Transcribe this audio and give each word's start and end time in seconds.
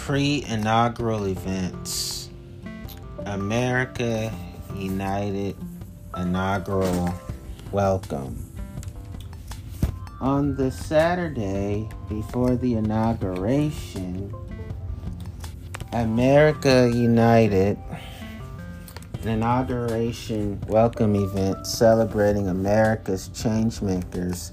Pre 0.00 0.44
inaugural 0.48 1.26
events 1.26 2.30
America 3.26 4.32
United 4.74 5.54
inaugural 6.16 7.14
welcome. 7.70 8.34
On 10.20 10.56
the 10.56 10.70
Saturday 10.70 11.88
before 12.08 12.56
the 12.56 12.74
inauguration, 12.74 14.34
America 15.92 16.90
United, 16.92 17.78
an 19.22 19.28
inauguration 19.28 20.60
welcome 20.66 21.14
event 21.14 21.66
celebrating 21.66 22.48
America's 22.48 23.28
changemakers, 23.28 24.52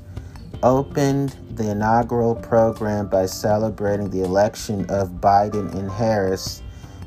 opened 0.64 1.36
the 1.52 1.72
inaugural 1.72 2.36
program 2.36 3.08
by 3.08 3.26
celebrating 3.26 4.10
the 4.10 4.24
election 4.24 4.82
of 4.90 5.22
Biden 5.22 5.74
and 5.76 5.90
Harris 5.90 6.64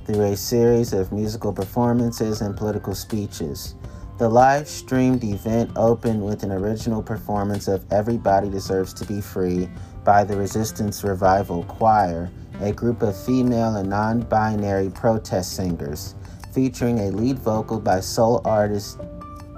through 0.07 0.23
a 0.23 0.37
series 0.37 0.93
of 0.93 1.13
musical 1.13 1.53
performances 1.53 2.41
and 2.41 2.57
political 2.57 2.95
speeches. 2.95 3.75
The 4.19 4.29
live 4.29 4.69
streamed 4.69 5.25
event 5.25 5.71
opened 5.77 6.23
with 6.23 6.43
an 6.43 6.53
original 6.53 7.03
performance 7.03 7.69
of 7.69 7.85
Everybody 7.91 8.51
Deserves 8.51 8.93
to 8.95 9.07
Be 9.07 9.21
Free 9.21 9.69
by 10.05 10.25
the 10.25 10.37
Resistance 10.37 11.03
Revival 11.03 11.65
Choir, 11.65 12.31
a 12.61 12.73
group 12.73 13.03
of 13.03 13.17
female 13.25 13.77
and 13.77 13.89
non 13.89 14.21
binary 14.21 14.91
protest 14.91 15.57
singers, 15.57 16.15
featuring 16.53 17.01
a 17.01 17.11
lead 17.11 17.39
vocal 17.39 17.81
by 17.81 18.01
soul 18.01 18.43
artist 18.45 18.99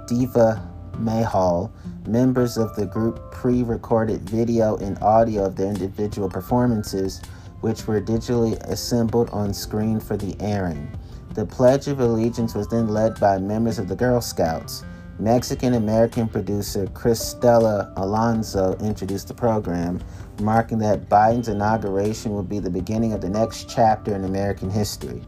Diva 0.07 0.72
Mahal. 0.99 1.71
Members 2.07 2.57
of 2.57 2.75
the 2.75 2.85
group 2.85 3.31
pre 3.31 3.63
recorded 3.63 4.29
video 4.29 4.77
and 4.77 4.97
audio 5.01 5.45
of 5.45 5.55
their 5.55 5.69
individual 5.69 6.29
performances, 6.29 7.21
which 7.61 7.87
were 7.87 8.01
digitally 8.01 8.59
assembled 8.63 9.29
on 9.29 9.53
screen 9.53 9.99
for 9.99 10.17
the 10.17 10.35
airing. 10.39 10.91
The 11.33 11.45
Pledge 11.45 11.87
of 11.87 11.99
Allegiance 11.99 12.53
was 12.53 12.67
then 12.67 12.89
led 12.89 13.19
by 13.19 13.37
members 13.39 13.79
of 13.79 13.87
the 13.87 13.95
Girl 13.95 14.21
Scouts. 14.21 14.83
Mexican 15.19 15.75
American 15.75 16.27
producer 16.27 16.87
Cristela 16.87 17.93
Alonzo 17.97 18.75
introduced 18.79 19.27
the 19.27 19.33
program, 19.33 20.01
marking 20.41 20.79
that 20.79 21.07
Biden's 21.07 21.47
inauguration 21.47 22.33
will 22.33 22.43
be 22.43 22.59
the 22.59 22.69
beginning 22.69 23.13
of 23.13 23.21
the 23.21 23.29
next 23.29 23.69
chapter 23.69 24.13
in 24.15 24.25
American 24.25 24.69
history. 24.69 25.21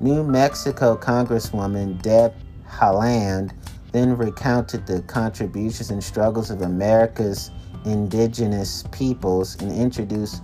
New 0.00 0.22
Mexico 0.22 0.96
Congresswoman 0.96 2.00
Deb 2.00 2.32
Haaland 2.68 3.52
then 3.94 4.16
recounted 4.16 4.84
the 4.88 5.00
contributions 5.02 5.92
and 5.92 6.02
struggles 6.02 6.50
of 6.50 6.62
America's 6.62 7.52
indigenous 7.84 8.82
peoples 8.90 9.54
and 9.62 9.70
introduced 9.70 10.42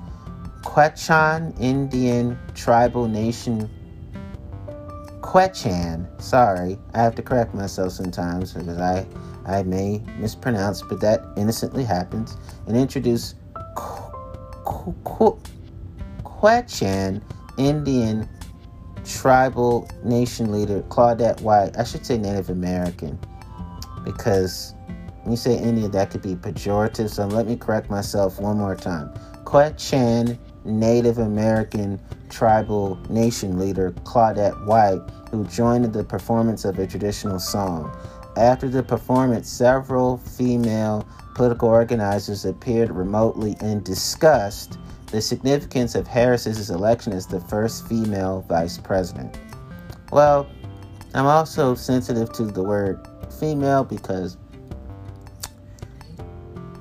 Quechan 0.62 1.52
Indian 1.58 2.38
tribal 2.54 3.08
nation 3.08 3.68
Quechan. 5.20 6.06
Sorry, 6.20 6.78
I 6.94 6.98
have 7.02 7.16
to 7.16 7.22
correct 7.22 7.52
myself 7.52 7.90
sometimes 7.92 8.52
because 8.52 8.78
I 8.78 9.04
I 9.46 9.64
may 9.64 10.00
mispronounce, 10.16 10.82
but 10.82 11.00
that 11.00 11.20
innocently 11.36 11.82
happens. 11.82 12.36
And 12.68 12.76
introduce 12.76 13.34
Quechan 16.22 17.20
Indian 17.58 18.28
tribal 19.04 19.88
nation 20.04 20.52
leader 20.52 20.82
Claudette 20.82 21.40
White. 21.40 21.76
I 21.76 21.82
should 21.82 22.06
say 22.06 22.16
Native 22.16 22.50
American 22.50 23.18
because 24.12 24.74
when 25.22 25.32
you 25.32 25.36
say 25.36 25.56
Indian, 25.56 25.90
that 25.92 26.10
could 26.10 26.22
be 26.22 26.34
pejorative. 26.34 27.10
So 27.10 27.26
let 27.26 27.46
me 27.46 27.56
correct 27.56 27.90
myself 27.90 28.40
one 28.40 28.58
more 28.58 28.76
time. 28.76 29.12
Quechan 29.44 30.38
Native 30.64 31.18
American 31.18 32.00
tribal 32.28 32.98
nation 33.08 33.58
leader 33.58 33.92
Claudette 34.04 34.66
White 34.66 35.00
who 35.30 35.44
joined 35.46 35.92
the 35.92 36.04
performance 36.04 36.64
of 36.64 36.78
a 36.78 36.86
traditional 36.86 37.38
song. 37.38 37.96
After 38.36 38.68
the 38.68 38.82
performance, 38.82 39.48
several 39.48 40.18
female 40.18 41.06
political 41.34 41.68
organizers 41.68 42.44
appeared 42.44 42.90
remotely 42.90 43.56
and 43.60 43.82
discussed 43.84 44.78
the 45.06 45.20
significance 45.20 45.94
of 45.94 46.06
Harris's 46.06 46.70
election 46.70 47.12
as 47.12 47.26
the 47.26 47.40
first 47.40 47.88
female 47.88 48.44
vice 48.48 48.78
president. 48.78 49.38
Well, 50.12 50.48
I'm 51.14 51.26
also 51.26 51.74
sensitive 51.74 52.32
to 52.34 52.44
the 52.44 52.62
word 52.62 53.06
female 53.32 53.84
because 53.84 54.36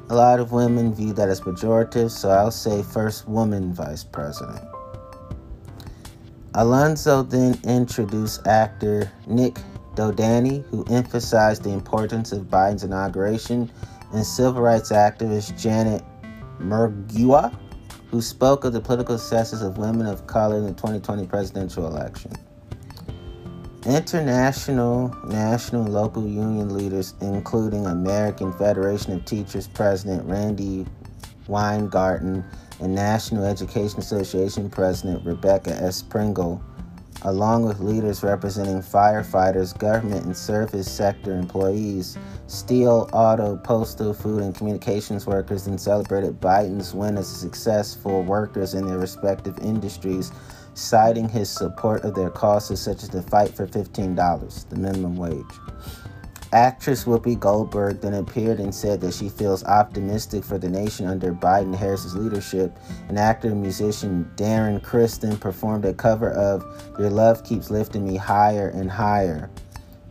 a 0.10 0.16
lot 0.16 0.40
of 0.40 0.52
women 0.52 0.94
view 0.94 1.14
that 1.14 1.30
as 1.30 1.40
pejorative, 1.40 2.10
so 2.10 2.30
I'll 2.30 2.52
say 2.52 2.82
first 2.82 3.28
woman 3.28 3.74
vice 3.74 4.04
president. 4.04 4.68
Alonzo 6.56 7.22
then 7.22 7.60
introduced 7.64 8.48
actor 8.48 9.12
Nik 9.28 9.60
Dodani, 9.96 10.66
who 10.70 10.84
emphasized 10.90 11.64
the 11.64 11.70
importance 11.70 12.32
of 12.32 12.46
Biden's 12.46 12.84
inauguration, 12.84 13.72
and 14.14 14.26
civil 14.26 14.62
rights 14.62 14.92
activist 14.92 15.60
Janet 15.60 16.04
Murguia, 16.60 17.56
who 18.10 18.22
spoke 18.22 18.64
of 18.64 18.74
the 18.74 18.82
political 18.82 19.18
successes 19.18 19.62
of 19.62 19.78
women 19.78 20.08
of 20.08 20.26
color 20.26 20.58
in 20.58 20.64
the 20.64 20.74
2020 20.74 21.28
presidential 21.28 21.86
election. 21.86 22.32
International, 23.86 25.16
national, 25.28 25.86
local 25.86 26.28
union 26.28 26.76
leaders, 26.78 27.16
including 27.22 27.86
American 27.86 28.52
Federation 28.52 29.14
of 29.14 29.24
Teachers 29.24 29.70
President 29.70 30.26
Randi 30.26 30.86
Weingarten 31.48 32.44
and 32.82 32.94
National 32.94 33.46
Education 33.46 34.00
Association 34.00 34.70
President 34.70 35.26
Rebecca 35.26 35.72
S. 35.72 36.02
Pringle, 36.02 36.62
along 37.22 37.64
with 37.64 37.80
leaders 37.80 38.22
representing 38.22 38.82
firefighters, 38.82 39.78
government 39.78 40.26
and 40.26 40.36
service 40.36 40.92
sector 40.92 41.34
employees, 41.34 42.18
steel, 42.48 43.10
auto, 43.14 43.56
postal, 43.56 44.14
food, 44.14 44.44
and 44.44 44.54
communications 44.54 45.26
workers, 45.26 45.68
and 45.68 45.80
celebrated 45.80 46.42
Biden's 46.42 46.94
win 46.94 47.18
as 47.18 47.32
a 47.32 47.36
success 47.36 47.96
for 47.96 48.22
workers 48.22 48.74
in 48.74 48.86
their 48.86 49.00
respective 49.00 49.58
industries, 49.60 50.34
citing 50.80 51.30
his 51.30 51.50
support 51.50 52.04
of 52.04 52.16
their 52.16 52.30
causes 52.30 52.82
such 52.82 53.04
as 53.04 53.10
the 53.10 53.22
fight 53.22 53.56
for 53.56 53.68
$15, 53.68 54.70
the 54.70 54.76
minimum 54.76 55.16
wage. 55.16 55.46
Actress 56.52 57.04
Whoopi 57.04 57.40
Goldberg 57.40 58.02
then 58.02 58.16
appeared 58.16 58.60
and 58.60 58.74
said 58.74 59.02
that 59.02 59.14
she 59.14 59.30
feels 59.30 59.64
optimistic 59.66 60.44
for 60.44 60.58
the 60.58 60.68
nation 60.68 61.06
under 61.06 61.32
Biden 61.32 61.76
Harris's 61.76 62.16
leadership. 62.16 62.76
And 63.08 63.20
actor 63.20 63.50
and 63.50 63.62
musician 63.62 64.32
Darren 64.36 64.82
Criss 64.82 65.20
performed 65.40 65.86
a 65.86 65.94
cover 65.94 66.32
of 66.32 66.66
Your 66.98 67.12
Love 67.12 67.44
Keeps 67.44 67.70
Lifting 67.70 68.08
Me 68.08 68.16
Higher 68.16 68.70
and 68.70 68.90
Higher. 68.90 69.52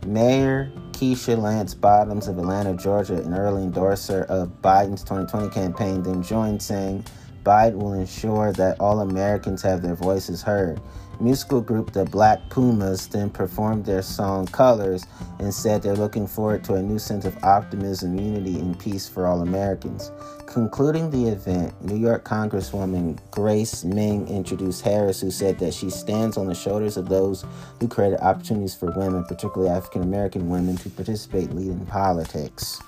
Mayor 0.05 0.71
Keisha 0.93 1.37
Lance 1.37 1.73
Bottoms 1.73 2.29
of 2.29 2.37
Atlanta, 2.37 2.73
Georgia, 2.73 3.15
an 3.15 3.33
early 3.33 3.63
endorser 3.63 4.23
of 4.29 4.61
Biden's 4.61 5.03
2020 5.03 5.49
campaign, 5.49 6.03
then 6.03 6.23
joined 6.23 6.61
saying 6.61 7.03
Biden 7.43 7.75
will 7.75 7.93
ensure 7.93 8.51
that 8.53 8.79
all 8.79 9.01
Americans 9.01 9.61
have 9.61 9.81
their 9.81 9.95
voices 9.95 10.41
heard 10.41 10.79
musical 11.21 11.59
group 11.59 11.91
the 11.91 12.05
Black 12.05 12.49
Pumas 12.49 13.07
then 13.07 13.29
performed 13.29 13.85
their 13.85 14.01
song 14.01 14.47
Colors 14.47 15.05
and 15.39 15.53
said 15.53 15.81
they're 15.81 15.95
looking 15.95 16.27
forward 16.27 16.63
to 16.63 16.75
a 16.75 16.81
new 16.81 16.99
sense 16.99 17.25
of 17.25 17.43
optimism, 17.43 18.17
unity, 18.17 18.59
and 18.59 18.79
peace 18.79 19.07
for 19.07 19.25
all 19.25 19.41
Americans. 19.41 20.11
Concluding 20.47 21.11
the 21.11 21.27
event, 21.27 21.73
New 21.83 21.97
York 21.97 22.23
Congresswoman 22.23 23.19
Grace 23.31 23.83
Meng 23.83 24.27
introduced 24.27 24.81
Harris, 24.81 25.21
who 25.21 25.29
said 25.29 25.59
that 25.59 25.73
she 25.73 25.89
stands 25.89 26.37
on 26.37 26.47
the 26.47 26.55
shoulders 26.55 26.97
of 26.97 27.09
those 27.09 27.45
who 27.79 27.87
created 27.87 28.19
opportunities 28.21 28.75
for 28.75 28.91
women, 28.91 29.25
particularly 29.25 29.69
African 29.69 30.03
American 30.03 30.49
women, 30.49 30.77
to 30.77 30.89
participate 30.89 31.51
lead 31.51 31.67
in 31.67 31.85
politics. 31.85 32.81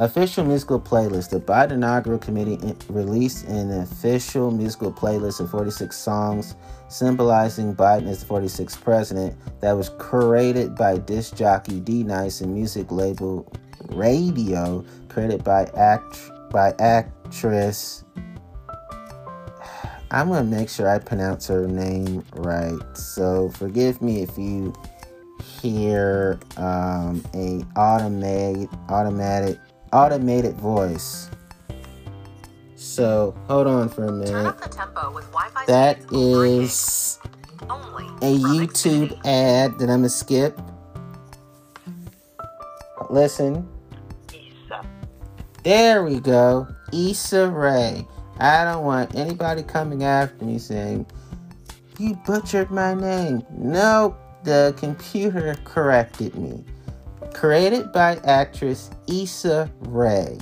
Official 0.00 0.46
musical 0.46 0.80
playlist. 0.80 1.28
The 1.28 1.40
Biden 1.40 1.72
Inaugural 1.72 2.18
Committee 2.18 2.58
released 2.88 3.46
an 3.48 3.70
official 3.82 4.50
musical 4.50 4.90
playlist 4.90 5.40
of 5.40 5.50
46 5.50 5.94
songs 5.94 6.54
symbolizing 6.88 7.76
Biden 7.76 8.08
as 8.08 8.24
the 8.24 8.34
46th 8.34 8.80
president 8.80 9.36
that 9.60 9.72
was 9.72 9.90
curated 9.90 10.74
by 10.74 10.96
disc 10.96 11.36
jockey 11.36 11.80
D 11.80 12.02
Nice 12.02 12.40
and 12.40 12.54
music 12.54 12.90
label 12.90 13.46
Raedio, 13.88 14.86
created 15.10 15.44
by 15.44 15.64
act 15.76 16.30
by 16.50 16.72
actress. 16.78 18.02
I'm 20.10 20.28
gonna 20.28 20.44
make 20.44 20.70
sure 20.70 20.88
I 20.88 20.98
pronounce 20.98 21.46
her 21.48 21.68
name 21.68 22.24
right. 22.36 22.80
So 22.96 23.50
forgive 23.50 24.00
me 24.00 24.22
if 24.22 24.38
you 24.38 24.72
hear 25.60 26.40
um, 26.56 27.22
a 27.34 27.62
automated 27.78 28.70
automatic 28.88 29.58
automated 29.92 30.54
voice. 30.56 31.30
So 32.76 33.34
hold 33.46 33.66
on 33.66 33.88
for 33.88 34.06
a 34.06 34.12
minute. 34.12 34.56
That 35.66 35.98
is 36.12 37.18
a 38.22 38.38
YouTube 38.38 39.12
ad 39.24 39.78
that 39.78 39.90
I'm 39.90 40.00
gonna 40.00 40.08
skip. 40.08 40.58
Listen. 43.10 43.68
There 45.62 46.04
we 46.04 46.20
go. 46.20 46.66
Issa 46.92 47.50
Rae. 47.50 48.06
I 48.38 48.64
don't 48.64 48.84
want 48.84 49.14
anybody 49.14 49.62
coming 49.62 50.04
after 50.04 50.44
me 50.44 50.58
saying 50.58 51.06
You 51.98 52.14
butchered 52.26 52.70
my 52.70 52.94
name. 52.94 53.44
Nope, 53.50 54.18
the 54.44 54.74
computer 54.78 55.54
corrected 55.64 56.34
me. 56.34 56.64
Created 57.34 57.92
by 57.92 58.16
actress 58.24 58.90
Issa 59.06 59.70
Rae. 59.80 60.38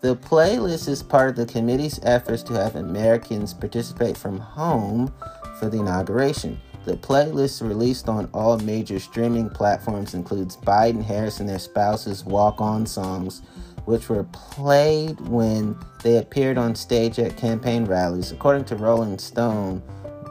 The 0.00 0.16
playlist 0.16 0.88
is 0.88 1.02
part 1.02 1.30
of 1.30 1.36
the 1.36 1.46
committee's 1.46 2.00
efforts 2.02 2.42
to 2.44 2.54
have 2.54 2.76
Americans 2.76 3.54
participate 3.54 4.16
from 4.16 4.38
home 4.38 5.14
for 5.58 5.68
the 5.68 5.78
inauguration. 5.78 6.60
The 6.84 6.96
playlist 6.96 7.66
released 7.66 8.08
on 8.08 8.28
all 8.34 8.58
major 8.58 8.98
streaming 8.98 9.48
platforms 9.48 10.14
includes 10.14 10.56
Biden, 10.56 11.02
Harris, 11.02 11.40
and 11.40 11.48
their 11.48 11.60
spouses' 11.60 12.24
walk 12.24 12.60
on 12.60 12.84
songs, 12.86 13.42
which 13.84 14.08
were 14.08 14.24
played 14.24 15.20
when 15.20 15.76
they 16.02 16.18
appeared 16.18 16.58
on 16.58 16.74
stage 16.74 17.18
at 17.18 17.36
campaign 17.36 17.84
rallies. 17.84 18.32
According 18.32 18.64
to 18.66 18.76
Rolling 18.76 19.18
Stone, 19.18 19.80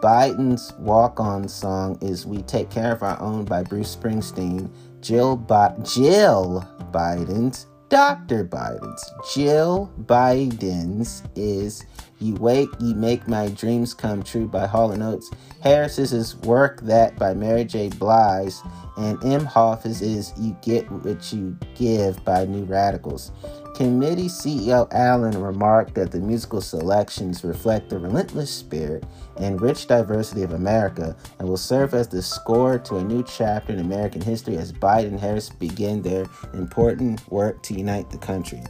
Biden's 0.01 0.73
walk 0.79 1.19
on 1.19 1.47
song 1.47 1.97
is 2.01 2.25
We 2.25 2.41
Take 2.41 2.69
Care 2.69 2.91
of 2.91 3.03
Our 3.03 3.19
Own 3.21 3.45
by 3.45 3.63
Bruce 3.63 3.95
Springsteen. 3.95 4.69
Jill, 5.01 5.35
Jill 5.83 6.67
Biden's 6.91 7.65
Dr. 7.89 8.45
Biden's. 8.45 9.11
Jill 9.33 9.91
Biden's 10.03 11.23
is 11.35 11.83
You 12.19 12.35
Wake, 12.35 12.69
You 12.79 12.95
Make 12.95 13.27
My 13.27 13.49
Dreams 13.49 13.93
Come 13.93 14.23
True 14.23 14.47
by 14.47 14.67
Hall 14.67 14.93
& 15.01 15.03
Oates. 15.03 15.29
Harris's 15.59 16.13
is 16.13 16.35
Work 16.37 16.81
That 16.81 17.17
by 17.17 17.33
Mary 17.33 17.65
J. 17.65 17.89
Blige. 17.89 18.53
And 18.97 19.17
Emhoff's 19.19 20.01
is 20.01 20.33
You 20.37 20.55
Get 20.61 20.89
What 20.89 21.33
You 21.33 21.57
Give 21.75 22.23
by 22.23 22.45
New 22.45 22.63
Radicals. 22.63 23.31
Committee 23.81 24.27
CEO 24.27 24.87
Allen 24.93 25.41
remarked 25.41 25.95
that 25.95 26.11
the 26.11 26.19
musical 26.19 26.61
selections 26.61 27.43
reflect 27.43 27.89
the 27.89 27.97
relentless 27.97 28.51
spirit 28.51 29.03
and 29.37 29.59
rich 29.59 29.87
diversity 29.87 30.43
of 30.43 30.53
America 30.53 31.17
and 31.39 31.49
will 31.49 31.57
serve 31.57 31.95
as 31.95 32.07
the 32.07 32.21
score 32.21 32.77
to 32.77 32.97
a 32.97 33.03
new 33.03 33.23
chapter 33.23 33.73
in 33.73 33.79
American 33.79 34.21
history 34.21 34.55
as 34.55 34.71
Biden 34.71 35.07
and 35.07 35.19
Harris 35.19 35.49
begin 35.49 36.03
their 36.03 36.27
important 36.53 37.27
work 37.31 37.63
to 37.63 37.73
unite 37.73 38.11
the 38.11 38.19
country. 38.19 38.61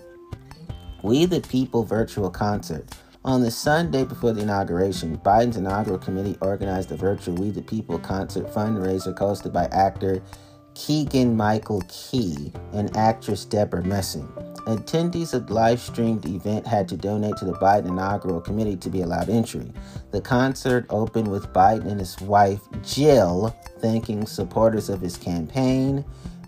We 1.04 1.26
the 1.26 1.42
People 1.42 1.84
virtual 1.84 2.30
concert. 2.30 2.88
On 3.26 3.42
the 3.42 3.52
Sunday 3.52 4.06
before 4.06 4.32
the 4.32 4.44
inauguration, 4.44 5.18
Biden's 5.18 5.58
inaugural 5.58 6.00
committee 6.00 6.38
organized 6.40 6.90
a 6.94 6.96
virtual 6.96 7.36
We 7.36 7.50
the 7.50 7.62
People 7.62 8.00
concert 8.00 8.48
fundraiser 8.48 9.14
hosted 9.14 9.52
by 9.52 9.66
actor 9.74 10.24
Keegan 10.88 11.38
Michael 11.38 11.84
Key 11.90 12.52
and 12.74 12.98
actress 12.98 13.46
Deborah 13.46 13.84
Messing. 13.84 14.28
Attendees 14.66 15.36
of 15.36 15.46
the 15.46 15.54
live 15.54 15.80
streamed 15.80 16.26
event 16.26 16.66
had 16.66 16.90
to 16.90 16.98
donate 16.98 17.38
to 17.38 17.46
the 17.46 17.54
Biden 17.54 17.90
inaugural 17.90 18.42
committee 18.42 18.76
to 18.78 18.90
be 18.90 19.04
allowed 19.04 19.30
entry. 19.30 19.72
The 20.10 20.22
concert 20.22 20.88
opened 20.90 21.28
with 21.28 21.54
Biden 21.54 21.86
and 21.86 22.00
his 22.00 22.20
wife 22.22 22.62
Jill 22.82 23.56
thanking 23.78 24.26
supporters 24.26 24.90
of 24.90 25.02
his 25.02 25.18
campaign 25.18 26.04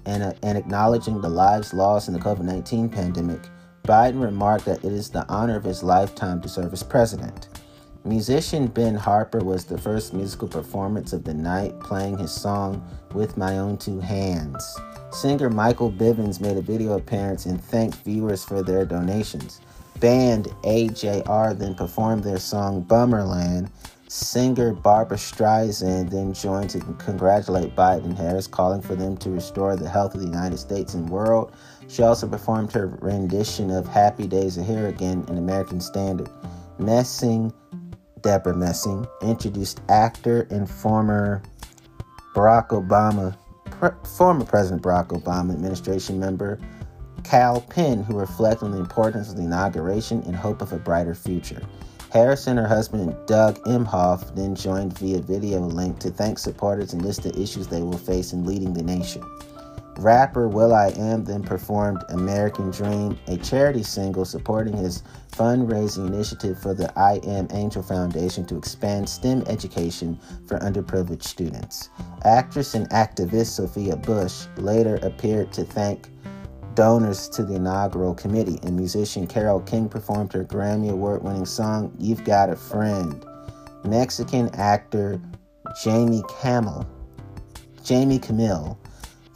and, 0.07 0.23
uh, 0.23 0.33
and 0.41 0.57
acknowledging 0.57 1.21
the 1.21 1.29
lives 1.29 1.71
lost 1.71 2.07
in 2.07 2.15
the 2.15 2.19
COVID 2.19 2.41
19 2.41 2.89
pandemic. 2.89 3.41
Biden 3.83 4.19
remarked 4.19 4.65
that 4.65 4.83
it 4.83 4.91
is 4.91 5.11
the 5.11 5.27
honor 5.29 5.57
of 5.57 5.63
his 5.63 5.83
lifetime 5.83 6.41
to 6.41 6.49
serve 6.49 6.73
as 6.73 6.81
president. 6.81 7.49
Musician 8.05 8.67
Ben 8.67 8.95
Harper 8.95 9.39
was 9.39 9.63
the 9.63 9.77
first 9.77 10.13
musical 10.13 10.49
performance 10.49 11.13
of 11.13 11.23
the 11.23 11.33
night, 11.33 11.79
playing 11.79 12.17
his 12.17 12.33
song 12.33 12.85
With 13.13 13.37
My 13.37 13.59
Own 13.59 13.77
Two 13.77 14.01
Hands. 14.01 14.77
Singer 15.11 15.49
Michael 15.49 15.89
Bivins 15.89 16.41
made 16.41 16.57
a 16.57 16.61
video 16.61 16.97
appearance 16.97 17.45
and 17.45 17.63
thanked 17.63 17.99
viewers 17.99 18.43
for 18.43 18.61
their 18.61 18.83
donations. 18.83 19.61
Band 20.01 20.47
AJR 20.63 21.57
then 21.57 21.75
performed 21.75 22.25
their 22.25 22.39
song 22.39 22.83
Bummerland. 22.83 23.69
Singer 24.09 24.73
Barbra 24.73 25.15
Streisand 25.15 26.11
then 26.11 26.33
joined 26.33 26.71
to 26.71 26.81
congratulate 26.99 27.73
Biden 27.73 28.03
and 28.03 28.17
Harris, 28.17 28.47
calling 28.47 28.81
for 28.81 28.95
them 28.95 29.15
to 29.15 29.29
restore 29.29 29.77
the 29.77 29.87
health 29.87 30.13
of 30.13 30.19
the 30.19 30.27
United 30.27 30.57
States 30.57 30.93
and 30.93 31.09
world. 31.09 31.53
She 31.87 32.03
also 32.03 32.27
performed 32.27 32.73
her 32.73 32.97
rendition 32.99 33.71
of 33.71 33.87
Happy 33.87 34.27
Days 34.27 34.57
Are 34.57 34.63
Here 34.63 34.87
Again 34.87 35.23
in 35.29 35.37
American 35.37 35.79
Standard. 35.79 36.29
Messing 36.79 37.53
Debra 38.23 38.55
Messing 38.55 39.05
introduced 39.21 39.81
actor 39.89 40.47
and 40.49 40.69
former 40.69 41.43
Barack 42.33 42.69
Obama, 42.69 43.37
pre- 43.65 43.91
former 44.17 44.45
President 44.45 44.81
Barack 44.81 45.09
Obama 45.09 45.53
administration 45.53 46.19
member 46.19 46.59
Kal 47.23 47.61
Penn, 47.61 48.03
who 48.03 48.17
reflected 48.17 48.65
on 48.65 48.71
the 48.71 48.79
importance 48.79 49.29
of 49.29 49.37
the 49.37 49.43
inauguration 49.43 50.23
in 50.23 50.33
hope 50.33 50.61
of 50.61 50.73
a 50.73 50.77
brighter 50.77 51.13
future. 51.13 51.61
Harris 52.11 52.47
and 52.47 52.59
her 52.59 52.67
husband 52.67 53.15
Doug 53.25 53.57
Emhoff 53.65 54.35
then 54.35 54.55
joined 54.55 54.97
via 54.99 55.19
video 55.19 55.59
link 55.59 55.99
to 55.99 56.09
thank 56.09 56.37
supporters 56.37 56.93
and 56.93 57.01
list 57.03 57.23
the 57.23 57.39
issues 57.39 57.67
they 57.67 57.81
will 57.81 57.97
face 57.97 58.33
in 58.33 58.45
leading 58.45 58.73
the 58.73 58.83
nation. 58.83 59.23
Rapper 59.97 60.47
will.i.am 60.47 61.23
then 61.23 61.43
performed 61.43 62.03
American 62.09 62.71
Dream, 62.71 63.17
a 63.27 63.37
charity 63.37 63.83
single 63.83 64.25
supporting 64.25 64.75
his 64.75 65.03
fundraising 65.31 66.07
initiative 66.07 66.59
for 66.59 66.73
the 66.73 66.91
I 66.97 67.19
Am 67.23 67.47
Angel 67.51 67.83
Foundation 67.83 68.45
to 68.47 68.57
expand 68.57 69.07
STEM 69.07 69.43
education 69.47 70.19
for 70.47 70.59
underprivileged 70.59 71.23
students. 71.23 71.89
Actress 72.25 72.73
and 72.73 72.89
activist 72.89 73.47
Sophia 73.47 73.95
Bush 73.95 74.47
later 74.57 74.95
appeared 75.03 75.53
to 75.53 75.63
thank 75.63 76.09
donors 76.73 77.29
to 77.29 77.43
the 77.43 77.55
inaugural 77.55 78.15
committee, 78.15 78.59
and 78.63 78.75
musician 78.75 79.27
Carole 79.27 79.61
King 79.61 79.87
performed 79.87 80.33
her 80.33 80.43
Grammy 80.43 80.89
Award 80.89 81.23
winning 81.23 81.45
song, 81.45 81.95
You've 81.99 82.23
Got 82.23 82.49
a 82.49 82.55
Friend. 82.55 83.23
Mexican 83.85 84.49
actor 84.55 85.21
Jamie 85.83 86.23
Camil, 86.23 86.85
Jamie 87.83 88.19
Camille 88.19 88.77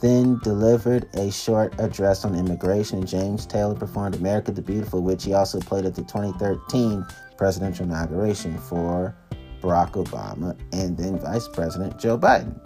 then 0.00 0.38
delivered 0.42 1.08
a 1.14 1.30
short 1.30 1.74
address 1.78 2.24
on 2.24 2.34
immigration. 2.34 3.04
James 3.04 3.46
Taylor 3.46 3.74
performed 3.74 4.14
America 4.14 4.52
the 4.52 4.62
Beautiful, 4.62 5.02
which 5.02 5.24
he 5.24 5.34
also 5.34 5.58
played 5.60 5.84
at 5.84 5.94
the 5.94 6.02
2013 6.02 7.04
presidential 7.36 7.84
inauguration 7.84 8.56
for 8.58 9.16
Barack 9.60 9.92
Obama 9.92 10.58
and 10.72 10.96
then 10.96 11.18
Vice 11.18 11.48
President 11.48 11.98
Joe 11.98 12.18
Biden. 12.18 12.58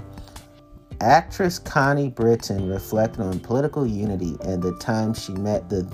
Actress 1.01 1.59
Connie 1.59 2.11
Britton 2.11 2.69
reflected 2.69 3.23
on 3.23 3.41
political 3.41 3.87
unity 3.87 4.37
and 4.43 4.63
the 4.63 4.77
time 4.79 5.15
she 5.15 5.33
met 5.33 5.69
the 5.69 5.91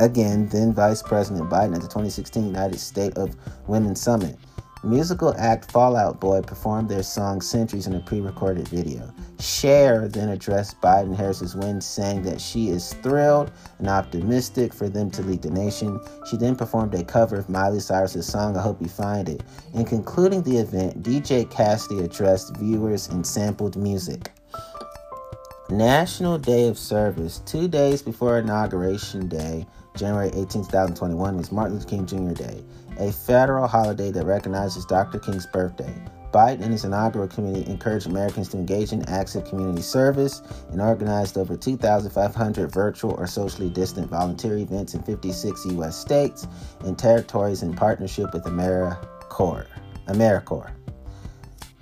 again 0.00 0.48
then 0.48 0.72
Vice 0.72 1.02
President 1.02 1.48
Biden 1.50 1.74
at 1.74 1.82
the 1.82 1.88
2016 1.88 2.46
United 2.46 2.80
States 2.80 3.16
of 3.16 3.36
Women 3.68 3.94
Summit. 3.94 4.36
Musical 4.82 5.34
act 5.36 5.70
Fall 5.70 5.94
Out 5.94 6.20
Boy 6.20 6.40
performed 6.40 6.88
their 6.88 7.02
song 7.02 7.42
Centuries 7.42 7.86
in 7.86 7.94
a 7.94 8.00
pre 8.00 8.20
recorded 8.20 8.66
video. 8.68 9.12
Cher 9.40 10.08
then 10.08 10.28
addressed 10.28 10.80
Biden 10.80 11.16
Harris's 11.16 11.56
win, 11.56 11.80
saying 11.80 12.22
that 12.22 12.40
she 12.40 12.68
is 12.68 12.94
thrilled 12.94 13.50
and 13.78 13.88
optimistic 13.88 14.72
for 14.72 14.88
them 14.88 15.10
to 15.12 15.22
lead 15.22 15.42
the 15.42 15.50
nation. 15.50 16.00
She 16.30 16.36
then 16.36 16.56
performed 16.56 16.94
a 16.94 17.04
cover 17.04 17.36
of 17.36 17.48
Miley 17.48 17.80
Cyrus's 17.80 18.26
song 18.26 18.56
I 18.56 18.62
Hope 18.62 18.80
You 18.80 18.88
Find 18.88 19.28
It. 19.28 19.42
In 19.74 19.84
concluding 19.84 20.42
the 20.42 20.58
event, 20.58 21.02
DJ 21.02 21.50
Cassidy 21.50 22.00
addressed 22.00 22.56
viewers 22.56 23.08
and 23.08 23.26
sampled 23.26 23.76
music. 23.76 24.30
National 25.68 26.36
Day 26.36 26.68
of 26.68 26.76
Service, 26.78 27.38
two 27.46 27.68
days 27.68 28.02
before 28.02 28.38
Inauguration 28.38 29.28
Day, 29.28 29.66
January 29.96 30.28
18, 30.28 30.64
2021, 30.64 31.36
was 31.36 31.52
Martin 31.52 31.74
Luther 31.74 31.88
King 31.88 32.06
Jr. 32.06 32.32
Day 32.32 32.62
a 33.00 33.10
federal 33.10 33.66
holiday 33.66 34.10
that 34.10 34.26
recognizes 34.26 34.84
Dr. 34.84 35.18
King's 35.18 35.46
birthday. 35.46 35.94
Biden 36.32 36.62
and 36.62 36.72
his 36.72 36.84
inaugural 36.84 37.28
committee 37.28 37.68
encouraged 37.70 38.06
Americans 38.06 38.48
to 38.50 38.56
engage 38.56 38.92
in 38.92 39.08
acts 39.08 39.34
of 39.34 39.44
community 39.44 39.82
service 39.82 40.42
and 40.70 40.80
organized 40.80 41.36
over 41.36 41.56
2,500 41.56 42.72
virtual 42.72 43.14
or 43.14 43.26
socially 43.26 43.70
distant 43.70 44.08
volunteer 44.08 44.58
events 44.58 44.94
in 44.94 45.02
56 45.02 45.66
U.S. 45.66 45.96
states 45.98 46.46
and 46.80 46.98
territories 46.98 47.62
in 47.62 47.74
partnership 47.74 48.32
with 48.32 48.44
AmeriCorps. 48.44 49.66
AmeriCorps. 50.06 50.72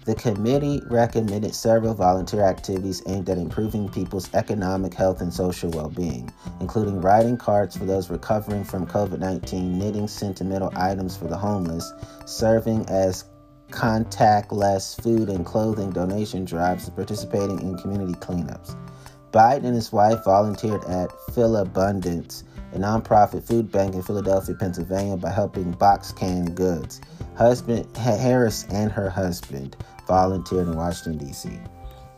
The 0.09 0.15
committee 0.15 0.81
recommended 0.87 1.55
several 1.55 1.93
volunteer 1.93 2.43
activities 2.43 3.03
aimed 3.07 3.29
at 3.29 3.37
improving 3.37 3.91
people's 3.91 4.33
economic 4.33 4.95
health 4.95 5.21
and 5.21 5.31
social 5.31 5.71
well 5.73 5.91
being, 5.91 6.33
including 6.61 7.03
writing 7.03 7.37
cards 7.37 7.77
for 7.77 7.85
those 7.85 8.09
recovering 8.09 8.65
from 8.65 8.87
COVID 8.87 9.19
19, 9.19 9.79
knitting 9.79 10.09
sentimental 10.09 10.73
items 10.75 11.15
for 11.15 11.27
the 11.27 11.37
homeless, 11.37 11.93
serving 12.25 12.87
as 12.89 13.27
contactless 13.71 15.01
food 15.03 15.29
and 15.29 15.45
clothing 15.45 15.91
donation 15.91 16.45
drives, 16.45 16.89
participating 16.91 17.61
in 17.61 17.79
community 17.79 18.15
cleanups. 18.15 18.77
Biden 19.33 19.65
and 19.65 19.75
his 19.75 19.93
wife 19.93 20.25
volunteered 20.25 20.83
at 20.85 21.11
Philabundance, 21.35 22.45
a 22.73 22.79
nonprofit 22.79 23.47
food 23.47 23.71
bank 23.71 23.95
in 23.95 24.03
Philadelphia, 24.03 24.55
Pennsylvania, 24.55 25.17
by 25.17 25.31
helping 25.31 25.73
box 25.73 26.13
canned 26.13 26.57
goods. 26.57 27.01
Husband 27.37 27.87
Harris 27.97 28.65
and 28.71 28.91
her 28.91 29.11
husband 29.11 29.77
volunteered 30.07 30.67
in 30.67 30.77
Washington, 30.77 31.19
D.C. 31.19 31.51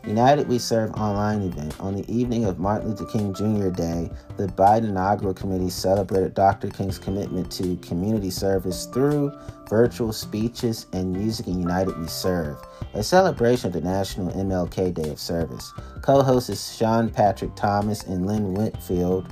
United 0.05 0.47
We 0.47 0.57
Serve 0.57 0.91
online 0.93 1.43
event. 1.43 1.79
On 1.79 1.95
the 1.95 2.11
evening 2.11 2.45
of 2.45 2.59
Martin 2.59 2.89
Luther 2.89 3.05
King 3.05 3.33
Jr. 3.33 3.69
Day, 3.69 4.09
the 4.35 4.47
Biden 4.47 4.89
Inaugural 4.89 5.33
Committee 5.33 5.69
celebrated 5.69 6.33
Dr. 6.33 6.69
King's 6.69 6.97
commitment 6.97 7.51
to 7.51 7.75
community 7.77 8.31
service 8.31 8.85
through 8.87 9.31
virtual 9.69 10.11
speeches 10.11 10.87
and 10.93 11.13
music 11.13 11.47
in 11.47 11.59
United 11.59 11.97
We 11.99 12.07
Serve, 12.07 12.57
a 12.93 13.03
celebration 13.03 13.67
of 13.67 13.73
the 13.73 13.81
National 13.81 14.31
MLK 14.31 14.93
Day 14.93 15.09
of 15.09 15.19
Service. 15.19 15.71
Co 16.01 16.23
hosts 16.23 16.75
Sean 16.75 17.09
Patrick 17.09 17.55
Thomas 17.55 18.03
and 18.03 18.25
Lynn 18.25 18.55
Whitfield, 18.55 19.27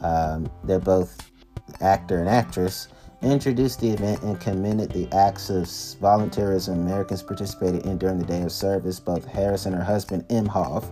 um, 0.00 0.50
they're 0.64 0.78
both 0.78 1.30
actor 1.80 2.18
and 2.18 2.28
actress, 2.28 2.88
introduced 3.24 3.80
the 3.80 3.90
event 3.90 4.22
and 4.22 4.40
commended 4.40 4.90
the 4.92 5.10
acts 5.16 5.50
of 5.50 5.64
volunteerism 5.64 6.74
Americans 6.74 7.22
participated 7.22 7.86
in 7.86 7.98
during 7.98 8.18
the 8.18 8.24
day 8.24 8.42
of 8.42 8.52
service. 8.52 9.00
Both 9.00 9.24
Harris 9.24 9.66
and 9.66 9.74
her 9.74 9.82
husband, 9.82 10.28
Emhoff, 10.28 10.90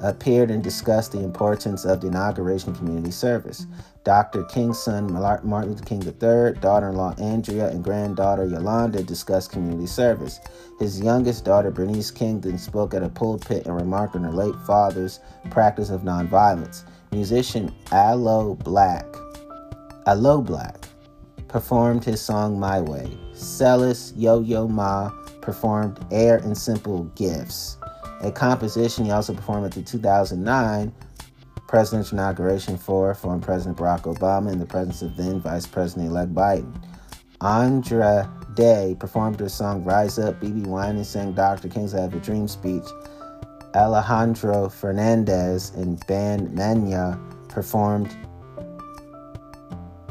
appeared 0.00 0.50
and 0.50 0.62
discussed 0.62 1.12
the 1.12 1.22
importance 1.22 1.84
of 1.84 2.00
the 2.00 2.08
inauguration 2.08 2.74
community 2.74 3.10
service. 3.10 3.66
Dr. 4.04 4.44
King's 4.44 4.78
son, 4.78 5.12
Martin 5.12 5.50
Luther 5.50 5.84
King 5.84 6.02
III, 6.02 6.60
daughter 6.60 6.90
in 6.90 6.96
law 6.96 7.14
Andrea, 7.18 7.68
and 7.68 7.82
granddaughter 7.82 8.44
Yolanda 8.44 9.02
discussed 9.02 9.50
community 9.50 9.86
service. 9.86 10.38
His 10.78 11.00
youngest 11.00 11.44
daughter, 11.44 11.70
Bernice 11.70 12.10
King, 12.10 12.40
then 12.40 12.58
spoke 12.58 12.94
at 12.94 13.02
a 13.02 13.08
pulpit 13.08 13.66
and 13.66 13.74
remarked 13.74 14.14
on 14.14 14.24
her 14.24 14.32
late 14.32 14.54
father's 14.66 15.20
practice 15.50 15.90
of 15.90 16.02
nonviolence. 16.02 16.84
Musician 17.10 17.74
Aloe 17.90 18.54
Black, 18.54 19.06
Aloe 20.06 20.42
Blacc, 20.42 20.85
performed 21.56 22.04
his 22.04 22.20
song 22.20 22.60
My 22.60 22.82
Way. 22.82 23.16
Celis 23.32 24.12
Yo 24.14 24.42
Yo 24.42 24.68
Ma 24.68 25.08
performed 25.40 25.98
Air 26.10 26.36
and 26.36 26.54
Simple 26.54 27.04
Gifts, 27.14 27.78
a 28.20 28.30
composition 28.30 29.06
he 29.06 29.10
also 29.10 29.32
performed 29.32 29.64
at 29.64 29.72
the 29.72 29.80
2009 29.80 30.92
presidential 31.66 32.18
inauguration 32.18 32.76
for 32.76 33.14
former 33.14 33.42
President 33.42 33.78
Barack 33.78 34.02
Obama 34.02 34.52
in 34.52 34.58
the 34.58 34.66
presence 34.66 35.00
of 35.00 35.16
then 35.16 35.40
Vice 35.40 35.66
President 35.66 36.08
elect 36.08 36.34
Biden. 36.34 36.78
Andra 37.40 38.30
Day 38.52 38.94
performed 39.00 39.40
her 39.40 39.48
song 39.48 39.82
Rise 39.82 40.18
Up, 40.18 40.38
BeBe 40.42 40.66
Winans 40.66 41.08
sang 41.08 41.32
Dr. 41.32 41.70
King's 41.70 41.94
I 41.94 42.02
Have 42.02 42.12
a 42.12 42.20
Dream 42.20 42.48
speech. 42.48 42.84
Alejandro 43.74 44.68
Fernandez 44.68 45.70
and 45.70 46.06
band 46.06 46.52
Mania 46.52 47.18
performed 47.48 48.14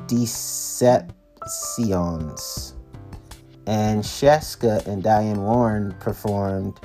Deception 0.08 1.16
Sions. 1.48 2.74
And 3.68 4.04
Sheska 4.04 4.86
and 4.86 5.02
Diane 5.02 5.42
Warren 5.42 5.96
performed 6.00 6.80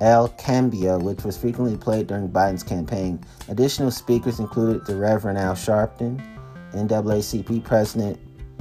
El 0.00 0.28
Cambio, 0.30 0.98
which 0.98 1.22
was 1.24 1.36
frequently 1.36 1.76
played 1.76 2.08
during 2.08 2.28
Biden's 2.28 2.62
campaign. 2.62 3.24
Additional 3.48 3.90
speakers 3.90 4.40
included 4.40 4.84
the 4.86 4.96
Reverend 4.96 5.38
Al 5.38 5.54
Sharpton, 5.54 6.20
NAACP 6.72 7.62
President 7.64 8.18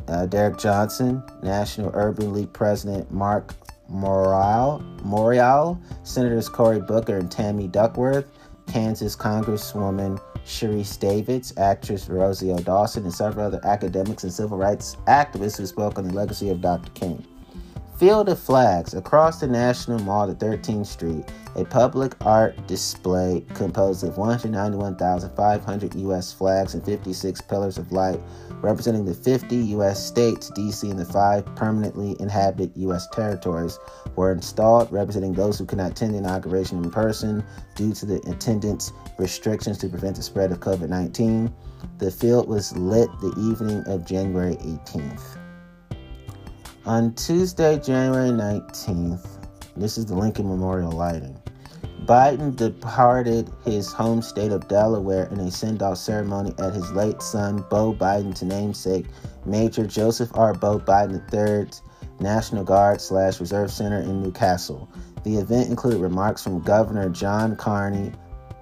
uh, 0.07 0.25
Derrick 0.25 0.57
Johnson, 0.57 1.23
National 1.41 1.91
Urban 1.93 2.33
League 2.33 2.53
President 2.53 3.11
Marc 3.11 3.55
Morial, 3.89 5.79
Senators 6.03 6.49
Cory 6.49 6.81
Booker 6.81 7.17
and 7.17 7.31
Tammy 7.31 7.67
Duckworth, 7.67 8.25
Kansas 8.67 9.15
Congresswoman 9.15 10.19
Sharice 10.45 10.99
Davids, 10.99 11.53
actress 11.57 12.09
Rosario 12.09 12.57
Dawson, 12.57 13.03
and 13.03 13.13
several 13.13 13.47
other 13.47 13.61
academics 13.63 14.23
and 14.23 14.33
civil 14.33 14.57
rights 14.57 14.97
activists 15.07 15.57
who 15.57 15.65
spoke 15.65 15.97
on 15.97 16.07
the 16.07 16.13
legacy 16.13 16.49
of 16.49 16.61
Dr. 16.61 16.91
King. 16.91 17.25
Field 17.97 18.27
of 18.27 18.39
Flags 18.39 18.95
across 18.95 19.39
the 19.39 19.47
National 19.47 19.99
Mall 19.99 20.25
to 20.27 20.33
13th 20.33 20.87
Street, 20.87 21.25
a 21.55 21.63
public 21.63 22.15
art 22.25 22.55
display 22.65 23.45
composed 23.53 24.03
of 24.03 24.17
191,500 24.17 25.95
U.S. 25.95 26.33
flags 26.33 26.73
and 26.73 26.83
56 26.83 27.41
pillars 27.41 27.77
of 27.77 27.91
light 27.91 28.19
representing 28.61 29.05
the 29.05 29.13
50 29.13 29.55
U.S. 29.55 30.03
states, 30.03 30.49
D.C., 30.55 30.89
and 30.89 30.97
the 30.97 31.05
five 31.05 31.45
permanently 31.55 32.15
inhabited 32.19 32.71
U.S. 32.77 33.07
territories 33.09 33.77
were 34.15 34.31
installed, 34.31 34.91
representing 34.91 35.33
those 35.33 35.59
who 35.59 35.65
could 35.65 35.77
not 35.77 35.91
attend 35.91 36.15
the 36.15 36.17
inauguration 36.17 36.83
in 36.83 36.89
person 36.89 37.43
due 37.75 37.93
to 37.93 38.07
the 38.07 38.17
attendance 38.31 38.91
restrictions 39.19 39.77
to 39.77 39.87
prevent 39.87 40.15
the 40.15 40.23
spread 40.23 40.51
of 40.51 40.59
COVID 40.59 40.89
19. 40.89 41.53
The 41.99 42.09
field 42.09 42.47
was 42.47 42.75
lit 42.75 43.09
the 43.21 43.33
evening 43.37 43.83
of 43.85 44.03
January 44.03 44.55
18th. 44.55 45.42
On 46.85 47.13
Tuesday, 47.13 47.79
January 47.79 48.31
19th, 48.31 49.25
this 49.77 49.97
is 49.97 50.05
the 50.05 50.15
Lincoln 50.15 50.49
Memorial 50.49 50.91
lighting. 50.91 51.41
Biden 52.05 52.53
departed 52.57 53.49
his 53.63 53.93
home 53.93 54.21
state 54.21 54.51
of 54.51 54.67
Delaware 54.67 55.29
in 55.31 55.39
a 55.39 55.49
send 55.49 55.81
off 55.81 55.97
ceremony 55.97 56.53
at 56.59 56.73
his 56.73 56.91
late 56.91 57.21
son, 57.21 57.63
Beau 57.69 57.93
Biden's 57.93 58.43
namesake, 58.43 59.05
Major 59.45 59.87
Joseph 59.87 60.31
R. 60.33 60.53
Beau 60.53 60.77
Biden 60.77 61.23
III's 61.33 61.81
National 62.19 62.65
Guard 62.65 62.99
slash 62.99 63.39
Reserve 63.39 63.71
Center 63.71 64.01
in 64.01 64.21
New 64.21 64.33
Castle. 64.33 64.89
The 65.23 65.37
event 65.37 65.69
included 65.69 66.01
remarks 66.01 66.43
from 66.43 66.59
Governor 66.59 67.07
John 67.07 67.55
Carney, 67.55 68.11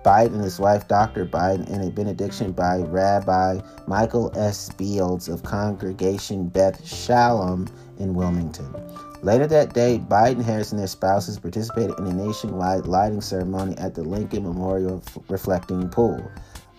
Biden 0.04 0.34
and 0.34 0.44
his 0.44 0.60
wife, 0.60 0.88
Dr. 0.88 1.26
Biden, 1.26 1.68
and 1.72 1.84
a 1.84 1.92
benediction 1.92 2.52
by 2.52 2.78
Rabbi 2.78 3.62
Michael 3.88 4.32
S. 4.36 4.70
Beals 4.70 5.28
of 5.28 5.44
Congregation 5.44 6.50
Beth 6.50 6.86
Shalom 6.88 7.68
in 8.02 8.14
Wilmington. 8.14 8.74
Later 9.22 9.48
that 9.48 9.74
day, 9.74 10.00
Biden, 10.00 10.44
Harris, 10.44 10.72
and 10.72 10.80
their 10.80 10.88
spouses 10.88 11.40
participated 11.40 11.98
in 12.00 12.08
a 12.08 12.14
nationwide 12.14 12.88
lighting 12.88 13.22
ceremony 13.22 13.78
at 13.78 13.94
the 13.94 14.04
Lincoln 14.04 14.44
Memorial 14.44 15.04
Reflecting 15.30 15.88
Pool. 15.90 16.30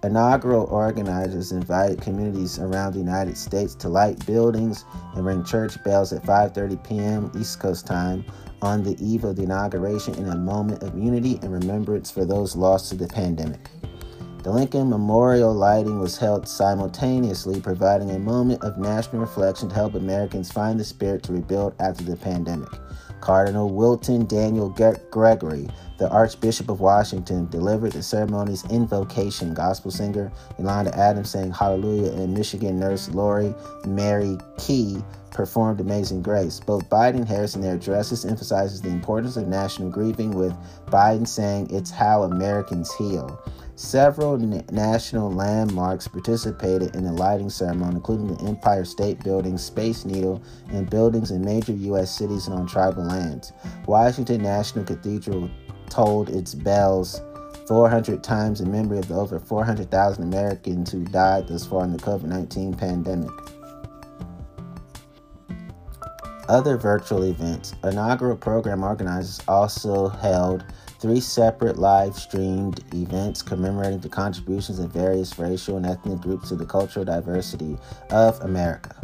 Inaugural 0.02 0.66
organizers 0.66 1.52
invited 1.52 2.00
communities 2.00 2.58
around 2.58 2.92
the 2.92 2.98
United 2.98 3.38
States 3.38 3.76
to 3.76 3.88
light 3.88 4.26
buildings 4.26 4.84
and 5.14 5.24
ring 5.24 5.44
church 5.44 5.82
bells 5.84 6.12
at 6.12 6.24
5:30 6.24 6.82
p.m. 6.82 7.30
East 7.38 7.60
Coast 7.60 7.86
time 7.86 8.24
on 8.62 8.82
the 8.82 8.96
eve 9.04 9.22
of 9.22 9.36
the 9.36 9.44
inauguration 9.44 10.14
in 10.16 10.28
a 10.28 10.36
moment 10.36 10.82
of 10.82 10.98
unity 10.98 11.38
and 11.42 11.52
remembrance 11.52 12.10
for 12.10 12.24
those 12.24 12.56
lost 12.56 12.88
to 12.90 12.96
the 12.96 13.06
pandemic. 13.06 13.68
The 14.42 14.50
Lincoln 14.50 14.90
Memorial 14.90 15.54
lighting 15.54 16.00
was 16.00 16.18
held 16.18 16.48
simultaneously, 16.48 17.60
providing 17.60 18.10
a 18.10 18.18
moment 18.18 18.64
of 18.64 18.76
national 18.76 19.20
reflection 19.20 19.68
to 19.68 19.74
help 19.76 19.94
Americans 19.94 20.50
find 20.50 20.80
the 20.80 20.84
spirit 20.84 21.22
to 21.24 21.32
rebuild 21.32 21.74
after 21.78 22.02
the 22.02 22.16
pandemic. 22.16 22.68
Cardinal 23.20 23.72
Wilton 23.72 24.26
Daniel 24.26 24.68
Gregory, 25.12 25.68
the 25.98 26.10
Archbishop 26.10 26.70
of 26.70 26.80
Washington, 26.80 27.48
delivered 27.50 27.92
the 27.92 28.02
ceremony's 28.02 28.64
invocation. 28.64 29.54
Gospel 29.54 29.92
singer 29.92 30.32
Yolanda 30.58 30.92
Adams 30.98 31.30
sang 31.30 31.52
Hallelujah, 31.52 32.10
and 32.10 32.34
Michigan 32.34 32.80
nurse 32.80 33.08
Lori 33.10 33.54
Mary 33.86 34.36
Key 34.58 35.04
performed 35.30 35.80
Amazing 35.80 36.20
Grace. 36.20 36.58
Both 36.58 36.90
Biden 36.90 37.18
and 37.18 37.28
Harris 37.28 37.54
in 37.54 37.60
their 37.60 37.76
addresses 37.76 38.24
emphasizes 38.24 38.80
the 38.80 38.88
importance 38.88 39.36
of 39.36 39.46
national 39.46 39.90
grieving, 39.90 40.32
with 40.32 40.52
Biden 40.86 41.28
saying, 41.28 41.68
"It's 41.70 41.92
how 41.92 42.24
Americans 42.24 42.92
heal." 42.94 43.38
Several 43.74 44.36
na- 44.36 44.62
national 44.70 45.30
landmarks 45.30 46.06
participated 46.06 46.94
in 46.94 47.04
the 47.04 47.12
lighting 47.12 47.50
ceremony, 47.50 47.96
including 47.96 48.34
the 48.34 48.44
Empire 48.44 48.84
State 48.84 49.22
Building, 49.24 49.56
Space 49.56 50.04
Needle, 50.04 50.42
and 50.70 50.90
buildings 50.90 51.30
in 51.30 51.42
major 51.44 51.72
U.S. 51.72 52.16
cities 52.16 52.46
and 52.46 52.56
on 52.58 52.66
tribal 52.66 53.04
lands. 53.04 53.52
Washington 53.86 54.42
National 54.42 54.84
Cathedral 54.84 55.50
tolled 55.88 56.28
its 56.28 56.54
bells 56.54 57.20
400 57.66 58.22
times 58.22 58.60
in 58.60 58.70
memory 58.70 58.98
of 58.98 59.08
the 59.08 59.14
over 59.14 59.38
400,000 59.38 60.22
Americans 60.22 60.92
who 60.92 61.04
died 61.04 61.48
thus 61.48 61.66
far 61.66 61.84
in 61.84 61.92
the 61.92 61.98
COVID 61.98 62.24
19 62.24 62.74
pandemic. 62.74 63.30
Other 66.52 66.76
virtual 66.76 67.22
events. 67.22 67.74
Inaugural 67.82 68.36
program 68.36 68.82
organizers 68.82 69.40
also 69.48 70.08
held 70.08 70.62
three 71.00 71.18
separate 71.18 71.78
live 71.78 72.14
streamed 72.14 72.84
events 72.92 73.40
commemorating 73.40 74.00
the 74.00 74.10
contributions 74.10 74.78
of 74.78 74.92
various 74.92 75.38
racial 75.38 75.78
and 75.78 75.86
ethnic 75.86 76.20
groups 76.20 76.50
to 76.50 76.56
the 76.56 76.66
cultural 76.66 77.06
diversity 77.06 77.78
of 78.10 78.38
America. 78.42 78.94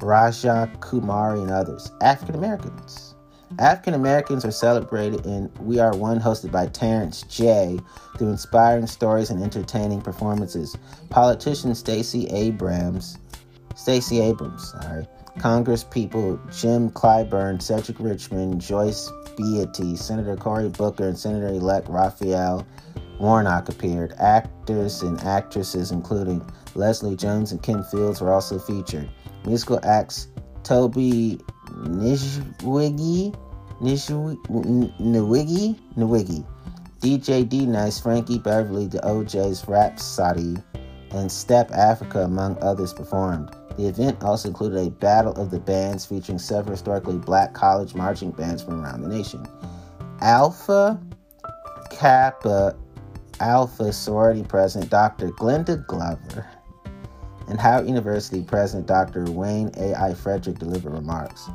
Raja 0.00 0.70
Kumari, 0.80 1.42
and 1.42 1.50
others. 1.50 1.90
African 2.00 2.34
Americans. 2.34 3.14
African 3.58 3.94
Americans 3.94 4.44
are 4.44 4.50
celebrated 4.50 5.26
in 5.26 5.50
We 5.60 5.78
Are 5.78 5.94
One, 5.94 6.18
hosted 6.18 6.50
by 6.50 6.66
Terrence 6.66 7.22
J, 7.22 7.78
through 8.16 8.30
inspiring 8.30 8.86
stories 8.86 9.30
and 9.30 9.42
entertaining 9.42 10.00
performances. 10.00 10.76
Politician 11.10 11.74
Stacey 11.74 12.26
Abrams, 12.28 13.18
Stacey 13.74 14.20
Abrams, 14.20 14.70
sorry, 14.70 15.06
Congress 15.38 15.84
people 15.84 16.38
Jim 16.50 16.90
Clyburn, 16.90 17.60
Cedric 17.60 17.98
Richmond, 17.98 18.60
Joyce 18.60 19.10
Beatty, 19.36 19.96
Senator 19.96 20.36
Cory 20.36 20.68
Booker, 20.68 21.08
and 21.08 21.18
Senator 21.18 21.48
elect 21.48 21.88
Raphael 21.88 22.66
Warnock 23.18 23.68
appeared. 23.68 24.14
Actors 24.18 25.02
and 25.02 25.20
actresses, 25.22 25.90
including 25.90 26.44
Leslie 26.74 27.16
Jones 27.16 27.52
and 27.52 27.62
Ken 27.62 27.82
Fields, 27.84 28.20
were 28.20 28.32
also 28.32 28.58
featured. 28.58 29.08
Musical 29.46 29.80
acts 29.84 30.28
Toby 30.64 31.40
Nishwigi, 31.70 33.34
Nwigi, 33.80 35.78
Nwigi, 35.96 36.46
DJ 37.00 37.48
D 37.48 37.66
Nice, 37.66 37.98
Frankie 37.98 38.38
Beverly, 38.38 38.86
The 38.86 39.04
O'Jays, 39.06 39.66
Rapsody, 39.66 40.56
and 41.10 41.30
Step 41.30 41.70
Afrika, 41.70 42.24
among 42.24 42.58
others, 42.62 42.92
performed. 42.92 43.50
The 43.76 43.86
event 43.86 44.22
also 44.22 44.48
included 44.48 44.78
a 44.86 44.90
battle 44.90 45.32
of 45.34 45.50
the 45.50 45.58
bands 45.58 46.04
featuring 46.04 46.38
several 46.38 46.72
historically 46.72 47.16
black 47.16 47.54
college 47.54 47.94
marching 47.94 48.30
bands 48.30 48.62
from 48.62 48.84
around 48.84 49.02
the 49.02 49.08
nation. 49.08 49.46
Alpha 50.20 51.00
Kappa 51.90 52.76
Alpha 53.40 53.92
sorority 53.92 54.42
president 54.42 54.90
Dr. 54.90 55.30
Glenda 55.32 55.84
Glover 55.86 56.46
and 57.48 57.58
Howard 57.58 57.86
University 57.86 58.42
president 58.42 58.86
Dr. 58.86 59.24
Wayne 59.24 59.70
A.I. 59.76 60.14
Frederick 60.14 60.58
delivered 60.58 60.92
remarks. 60.92 61.48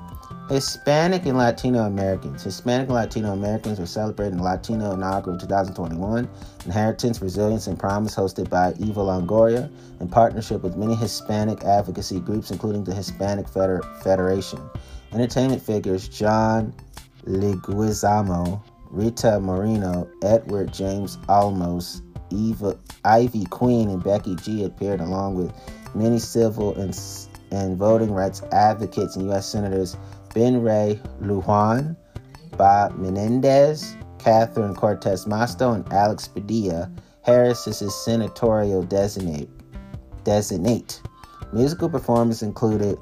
Hispanic 0.50 1.26
and 1.26 1.38
Latino 1.38 1.84
Americans. 1.84 2.42
Hispanic 2.42 2.88
and 2.88 2.96
Latino 2.96 3.34
Americans 3.34 3.80
were 3.80 3.86
celebrating 3.86 4.40
Latino 4.42 4.94
Inaugural 4.94 5.38
2021 5.38 6.30
Inheritance, 6.66 7.22
Resilience, 7.22 7.68
and 7.68 7.78
Promise, 7.78 8.16
hosted 8.16 8.50
by 8.50 8.72
Eva 8.80 9.02
Longoria 9.02 9.70
in 10.00 10.08
partnership 10.08 10.64
with 10.64 10.78
many 10.78 10.96
Hispanic 10.96 11.66
advocacy 11.66 12.22
groups, 12.22 12.50
including 12.50 12.86
the 12.86 12.94
Hispanic 12.94 13.50
Feder- 13.50 13.84
Federation. 14.02 14.60
Entertainment 15.12 15.62
figures 15.62 16.08
John 16.08 16.74
Leguizamo, 17.26 18.62
Rita 18.90 19.42
Moreno, 19.42 20.10
Edward 20.24 20.72
James 20.72 21.18
Olmos, 21.28 22.02
Eva, 22.32 22.78
Ivy 23.04 23.46
Queen, 23.46 23.90
and 23.90 24.02
Becky 24.02 24.36
G 24.38 24.64
appeared 24.64 25.02
along 25.02 25.36
with 25.36 25.52
many 25.94 26.20
civil 26.20 26.74
and, 26.76 26.98
and 27.52 27.78
voting 27.78 28.12
rights 28.12 28.42
advocates 28.54 29.18
and 29.18 29.26
U.S. 29.26 29.46
Senators 29.46 29.98
Ben 30.38 30.62
Ray 30.62 31.02
Lujan, 31.20 31.98
Bob 32.58 32.96
Menendez, 32.96 33.98
Catherine 34.20 34.76
Cortez 34.76 35.26
Masto, 35.26 35.74
and 35.74 35.92
Alex 35.92 36.28
Padilla. 36.28 36.92
Harris 37.24 37.66
is 37.66 37.80
his 37.80 37.96
senatorial 38.06 38.84
designate. 38.84 39.50
designate. 40.24 41.02
Musical 41.54 41.90
performers 41.90 42.44
included 42.44 43.00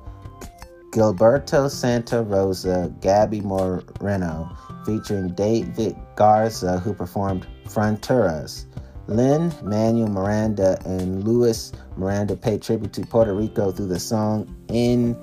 Gilberto 0.94 1.70
Santa 1.70 2.22
Rosa, 2.22 2.90
Gaby 3.02 3.42
Moreno, 3.42 4.50
featuring 4.86 5.36
David 5.36 5.98
Garza, 6.16 6.80
who 6.80 6.94
performed 6.94 7.46
Fronteras. 7.66 8.64
Lin-Manuel 9.08 10.08
Miranda 10.08 10.80
and 10.86 11.26
Luis 11.26 11.74
Miranda 11.98 12.38
paid 12.38 12.62
tribute 12.62 12.94
to 12.94 13.06
Puerto 13.06 13.34
Rico 13.34 13.74
through 13.74 13.88
the 13.88 14.00
song 14.00 14.56
In 14.70 15.18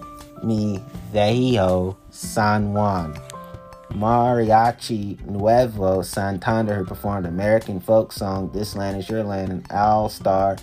Mi 0.44 0.78
Viejo 1.10 1.96
San 2.12 2.74
Juan. 2.74 3.14
Mariachi 3.90 5.18
Nuevo 5.26 6.02
Santander, 6.02 6.74
who 6.74 6.84
performed 6.84 7.24
American 7.24 7.80
folk 7.80 8.12
song 8.12 8.50
This 8.52 8.76
Land 8.76 8.98
Is 8.98 9.08
Your 9.08 9.24
Land, 9.24 9.50
and 9.50 9.66
All 9.72 10.10
Star 10.10 10.56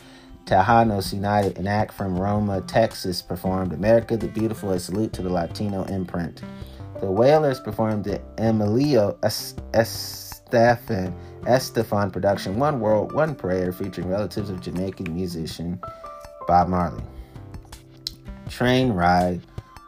Tejanos 0.45 1.11
United, 1.11 1.57
an 1.57 1.67
act 1.67 1.91
from 1.93 2.19
Roma, 2.19 2.61
Texas, 2.61 3.23
performed 3.23 3.73
America 3.73 4.15
the 4.15 4.27
Beautiful, 4.27 4.71
a 4.71 4.79
salute 4.79 5.11
to 5.13 5.23
the 5.23 5.29
Latino 5.29 5.85
imprint. 5.85 6.43
The 7.01 7.09
Wailers 7.09 7.59
performed 7.59 8.03
the 8.03 8.21
Emilio 8.37 9.17
Estefan, 9.23 11.13
Estefan 11.41 12.13
production, 12.13 12.59
One 12.59 12.79
World, 12.79 13.11
One 13.13 13.33
Prayer, 13.33 13.73
featuring 13.73 14.07
relatives 14.07 14.51
of 14.51 14.61
Jamaican 14.61 15.11
musician 15.11 15.81
Bob 16.47 16.67
Marley. 16.67 17.03
Train 18.49 18.91
Ride 18.91 19.41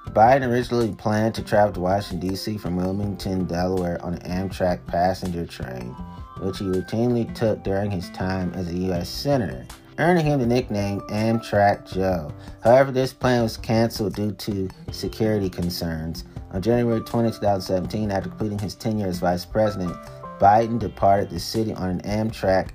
Biden 0.10 0.50
originally 0.50 0.94
planned 0.94 1.36
to 1.36 1.44
travel 1.44 1.74
to 1.74 1.80
Washington, 1.80 2.30
D.C. 2.30 2.58
from 2.58 2.76
Wilmington, 2.76 3.46
Delaware 3.46 4.04
on 4.04 4.16
an 4.16 4.50
Amtrak 4.50 4.86
passenger 4.88 5.46
train, 5.46 5.96
which 6.42 6.58
he 6.60 6.66
routinely 6.66 7.34
took 7.34 7.64
during 7.64 7.90
his 7.90 8.10
time 8.10 8.52
as 8.54 8.68
a 8.68 8.74
U.S. 8.74 9.08
Senator, 9.08 9.66
earning 10.00 10.26
him 10.26 10.40
the 10.40 10.46
nickname 10.46 11.00
Amtrak 11.02 11.94
Joe. 11.94 12.34
However, 12.62 12.92
this 12.92 13.14
plan 13.14 13.44
was 13.44 13.56
canceled 13.56 14.16
due 14.16 14.34
to 14.34 14.70
security 14.92 15.50
concerns. 15.50 16.26
On 16.52 16.62
January 16.62 17.00
20, 17.00 17.30
2017, 17.30 18.12
after 18.12 18.28
completing 18.28 18.60
his 18.60 18.76
tenure 18.76 19.08
as 19.08 19.20
vice 19.20 19.46
president, 19.46 19.96
Biden 20.40 20.78
departed 20.78 21.30
the 21.30 21.40
city 21.40 21.74
on 21.74 21.90
an 21.90 22.02
Amtrak 22.02 22.72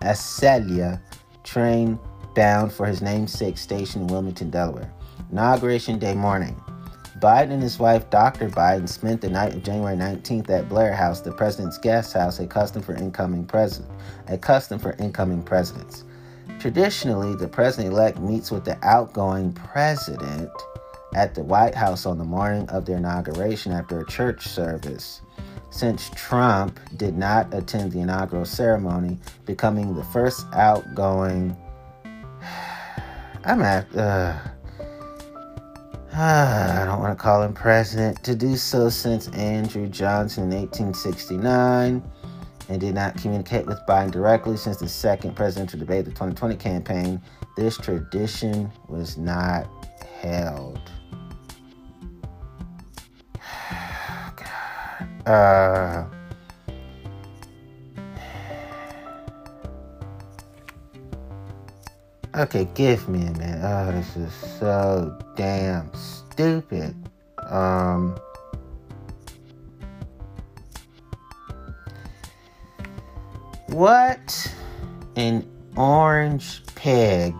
Acela 0.00 1.00
train 1.44 1.98
bound 2.34 2.72
for 2.72 2.86
his 2.86 3.02
namesake 3.02 3.58
station 3.58 4.02
in 4.02 4.06
Wilmington, 4.06 4.48
Delaware. 4.48 4.90
Inauguration 5.32 5.98
Day 5.98 6.14
morning. 6.14 6.62
Biden 7.18 7.52
and 7.52 7.62
his 7.62 7.78
wife, 7.78 8.10
Dr. 8.10 8.50
Biden, 8.50 8.86
spent 8.86 9.22
the 9.22 9.30
night 9.30 9.54
of 9.54 9.62
January 9.62 9.96
19th 9.96 10.50
at 10.50 10.68
Blair 10.68 10.92
House, 10.92 11.22
the 11.22 11.32
president's 11.32 11.78
guest 11.78 12.12
house, 12.12 12.38
a 12.38 12.46
custom 12.46 12.82
for 12.82 12.94
incoming 12.94 13.46
president, 13.46 13.90
a 14.28 14.36
custom 14.36 14.78
for 14.78 14.94
incoming 14.98 15.42
presidents. 15.42 16.04
Traditionally, 16.60 17.34
the 17.34 17.48
president-elect 17.48 18.18
meets 18.18 18.50
with 18.50 18.66
the 18.66 18.76
outgoing 18.86 19.54
president 19.54 20.50
at 21.14 21.34
the 21.34 21.42
White 21.42 21.74
House 21.74 22.04
on 22.04 22.18
the 22.18 22.24
morning 22.24 22.68
of 22.68 22.84
their 22.84 22.98
inauguration 22.98 23.72
after 23.72 24.00
a 24.00 24.06
church 24.06 24.46
service. 24.46 25.22
Since 25.70 26.10
Trump 26.10 26.78
did 26.98 27.16
not 27.16 27.54
attend 27.54 27.92
the 27.92 28.00
inaugural 28.00 28.44
ceremony, 28.44 29.18
becoming 29.46 29.94
the 29.94 30.04
first 30.04 30.44
outgoing 30.52 31.56
I'm 33.44 33.62
at 33.62 33.96
uh 33.96 34.38
I 36.14 36.84
don't 36.84 37.00
want 37.00 37.16
to 37.16 37.22
call 37.22 37.42
him 37.42 37.54
president, 37.54 38.22
to 38.24 38.34
do 38.34 38.54
so 38.54 38.90
since 38.90 39.28
Andrew 39.28 39.88
Johnson 39.88 40.52
in 40.52 40.58
1869 40.58 42.02
and 42.68 42.80
did 42.80 42.94
not 42.94 43.16
communicate 43.16 43.64
with 43.64 43.78
Biden 43.88 44.10
directly 44.10 44.58
since 44.58 44.76
the 44.76 44.90
second 44.90 45.34
presidential 45.34 45.78
debate 45.78 46.00
of 46.00 46.04
the 46.06 46.10
2020 46.10 46.56
campaign. 46.56 47.18
This 47.56 47.78
tradition 47.78 48.70
was 48.88 49.16
not 49.16 49.66
held. 50.20 50.82
God. 54.36 55.26
Uh, 55.26 56.04
Okay, 62.34 62.66
give 62.74 63.10
me 63.10 63.26
a 63.26 63.32
minute. 63.32 63.60
Oh, 63.62 63.92
this 63.92 64.16
is 64.16 64.32
so 64.58 65.18
damn 65.36 65.92
stupid. 65.92 66.96
Um. 67.50 68.18
What 73.68 74.54
an 75.16 75.46
orange 75.76 76.62
pig. 76.74 77.34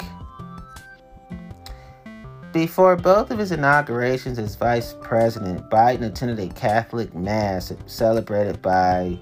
Before 2.52 2.96
both 2.96 3.30
of 3.30 3.38
his 3.38 3.50
inaugurations 3.50 4.38
as 4.38 4.56
vice 4.56 4.94
president, 5.00 5.70
Biden 5.70 6.02
attended 6.02 6.38
a 6.38 6.48
Catholic 6.52 7.14
Mass 7.14 7.72
celebrated 7.86 8.60
by 8.60 9.18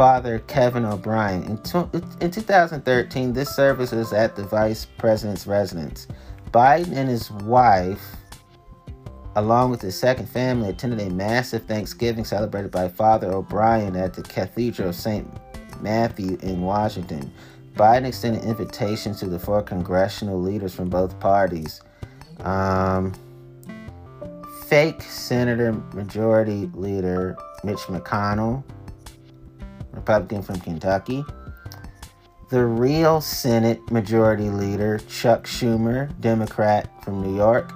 father, 0.00 0.38
Kevin 0.46 0.86
O'Brien. 0.86 1.42
In, 1.42 2.02
in 2.22 2.30
2013, 2.30 3.34
this 3.34 3.54
service 3.54 3.92
was 3.92 4.14
at 4.14 4.34
the 4.34 4.44
vice 4.44 4.86
president's 4.86 5.46
residence. 5.46 6.06
Biden 6.52 6.96
and 6.96 7.06
his 7.06 7.30
wife, 7.30 8.16
along 9.36 9.72
with 9.72 9.82
his 9.82 9.98
second 9.98 10.26
family, 10.26 10.70
attended 10.70 11.06
a 11.06 11.10
massive 11.10 11.66
Thanksgiving 11.66 12.24
celebrated 12.24 12.70
by 12.70 12.88
Father 12.88 13.30
O'Brien 13.30 13.94
at 13.94 14.14
the 14.14 14.22
Cathedral 14.22 14.88
of 14.88 14.94
St. 14.94 15.28
Matthew 15.82 16.38
in 16.40 16.62
Washington. 16.62 17.30
Biden 17.74 18.06
extended 18.06 18.42
invitations 18.44 19.20
to 19.20 19.26
the 19.26 19.38
four 19.38 19.60
congressional 19.60 20.40
leaders 20.40 20.74
from 20.74 20.88
both 20.88 21.20
parties. 21.20 21.82
Um, 22.38 23.12
fake 24.66 25.02
Senator 25.02 25.74
Majority 25.92 26.70
Leader 26.72 27.36
Mitch 27.64 27.80
McConnell, 27.80 28.64
Republican 30.00 30.42
from 30.42 30.60
Kentucky. 30.60 31.24
The 32.50 32.64
real 32.64 33.20
Senate 33.20 33.90
Majority 33.90 34.50
Leader 34.50 34.98
Chuck 35.08 35.44
Schumer, 35.44 36.18
Democrat 36.20 36.90
from 37.04 37.22
New 37.22 37.36
York. 37.36 37.72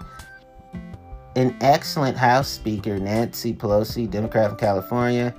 An 1.36 1.56
excellent 1.60 2.16
House 2.16 2.48
Speaker 2.48 2.98
Nancy 2.98 3.52
Pelosi, 3.52 4.10
Democrat 4.10 4.50
from 4.50 4.58
California 4.58 5.34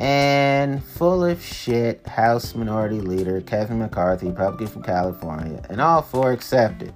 and 0.00 0.82
full 0.82 1.24
of 1.24 1.42
shit 1.42 2.04
House 2.06 2.54
Minority 2.54 3.00
Leader 3.00 3.40
Kevin 3.40 3.78
McCarthy, 3.78 4.26
Republican 4.26 4.66
from 4.66 4.82
California, 4.82 5.64
and 5.70 5.80
all 5.80 6.02
four 6.02 6.32
accepted. 6.32 6.92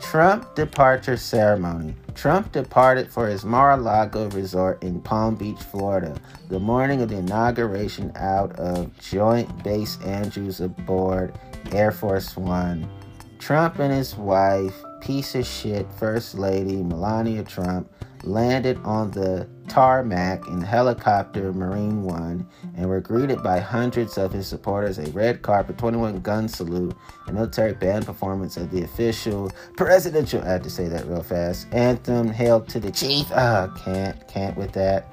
Trump 0.00 0.54
departure 0.54 1.16
ceremony. 1.16 1.94
Trump 2.18 2.50
departed 2.50 3.08
for 3.08 3.28
his 3.28 3.44
Mar-a-Lago 3.44 4.28
resort 4.30 4.82
in 4.82 5.00
Palm 5.00 5.36
Beach, 5.36 5.62
Florida, 5.62 6.20
the 6.48 6.58
morning 6.58 7.00
of 7.00 7.10
the 7.10 7.18
inauguration 7.18 8.10
out 8.16 8.50
of 8.58 8.90
Joint 8.98 9.62
Base 9.62 10.02
Andrews 10.02 10.60
aboard 10.60 11.38
Air 11.70 11.92
Force 11.92 12.36
One. 12.36 12.90
Trump 13.38 13.78
and 13.78 13.92
his 13.92 14.16
wife, 14.16 14.74
piece 15.00 15.36
of 15.36 15.46
shit 15.46 15.86
First 15.92 16.34
Lady 16.34 16.82
Melania 16.82 17.44
Trump, 17.44 17.88
landed 18.24 18.78
on 18.84 19.10
the 19.10 19.48
tarmac 19.68 20.46
in 20.48 20.60
helicopter 20.60 21.52
Marine 21.52 22.02
One 22.02 22.48
and 22.76 22.88
were 22.88 23.00
greeted 23.00 23.42
by 23.42 23.60
hundreds 23.60 24.18
of 24.18 24.32
his 24.32 24.46
supporters, 24.46 24.98
a 24.98 25.10
red 25.10 25.42
carpet, 25.42 25.78
21 25.78 26.20
gun 26.20 26.48
salute, 26.48 26.94
a 27.26 27.32
military 27.32 27.74
band 27.74 28.06
performance 28.06 28.56
of 28.56 28.70
the 28.70 28.82
official 28.82 29.50
presidential, 29.76 30.42
I 30.42 30.52
had 30.52 30.64
to 30.64 30.70
say 30.70 30.88
that 30.88 31.06
real 31.06 31.22
fast, 31.22 31.68
anthem, 31.72 32.28
Hail 32.28 32.60
to 32.62 32.80
the 32.80 32.90
Chief. 32.90 33.26
Ah, 33.32 33.72
can't, 33.84 34.26
can't 34.28 34.56
with 34.56 34.72
that. 34.72 35.06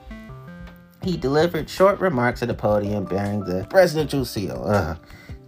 He 1.04 1.18
delivered 1.18 1.70
short 1.70 2.00
remarks 2.00 2.42
at 2.42 2.48
the 2.48 2.54
podium 2.54 3.06
bearing 3.06 3.42
the 3.42 3.68
presidential 3.70 4.26
seal. 4.26 4.64
Ugh. 4.66 4.98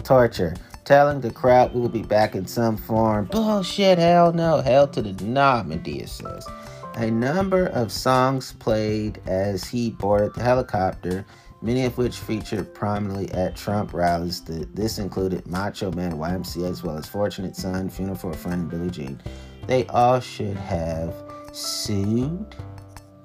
Torture. 0.03 0.55
Telling 0.85 1.19
the 1.19 1.31
crowd 1.31 1.73
we 1.73 1.81
will 1.81 1.89
be 1.89 2.03
back 2.03 2.35
in 2.35 2.45
some 2.45 2.77
form. 2.77 3.25
Bullshit, 3.25 3.97
hell 3.97 4.31
no. 4.31 4.61
Hell 4.61 4.87
to 4.89 5.01
the 5.01 5.11
nah, 5.25 5.63
Madea 5.63 6.07
says 6.07 6.47
a 6.97 7.11
number 7.11 7.67
of 7.67 7.91
songs 7.91 8.53
played 8.53 9.21
as 9.27 9.63
he 9.63 9.91
boarded 9.91 10.33
the 10.33 10.41
helicopter, 10.41 11.25
many 11.61 11.85
of 11.85 11.97
which 11.97 12.17
featured 12.17 12.73
prominently 12.73 13.31
at 13.33 13.55
Trump 13.55 13.93
rallies. 13.93 14.41
This 14.41 14.97
included 14.97 15.45
Macho 15.45 15.91
Man 15.91 16.13
YMCA 16.13 16.69
as 16.69 16.83
well 16.83 16.97
as 16.97 17.07
Fortunate 17.07 17.55
Son, 17.55 17.89
Funeral 17.89 18.17
for 18.17 18.31
a 18.31 18.35
Friend, 18.35 18.61
and 18.61 18.69
Billie 18.71 18.89
Jean. 18.89 19.21
They 19.67 19.85
all 19.87 20.19
should 20.19 20.57
have 20.57 21.13
sued 21.53 22.55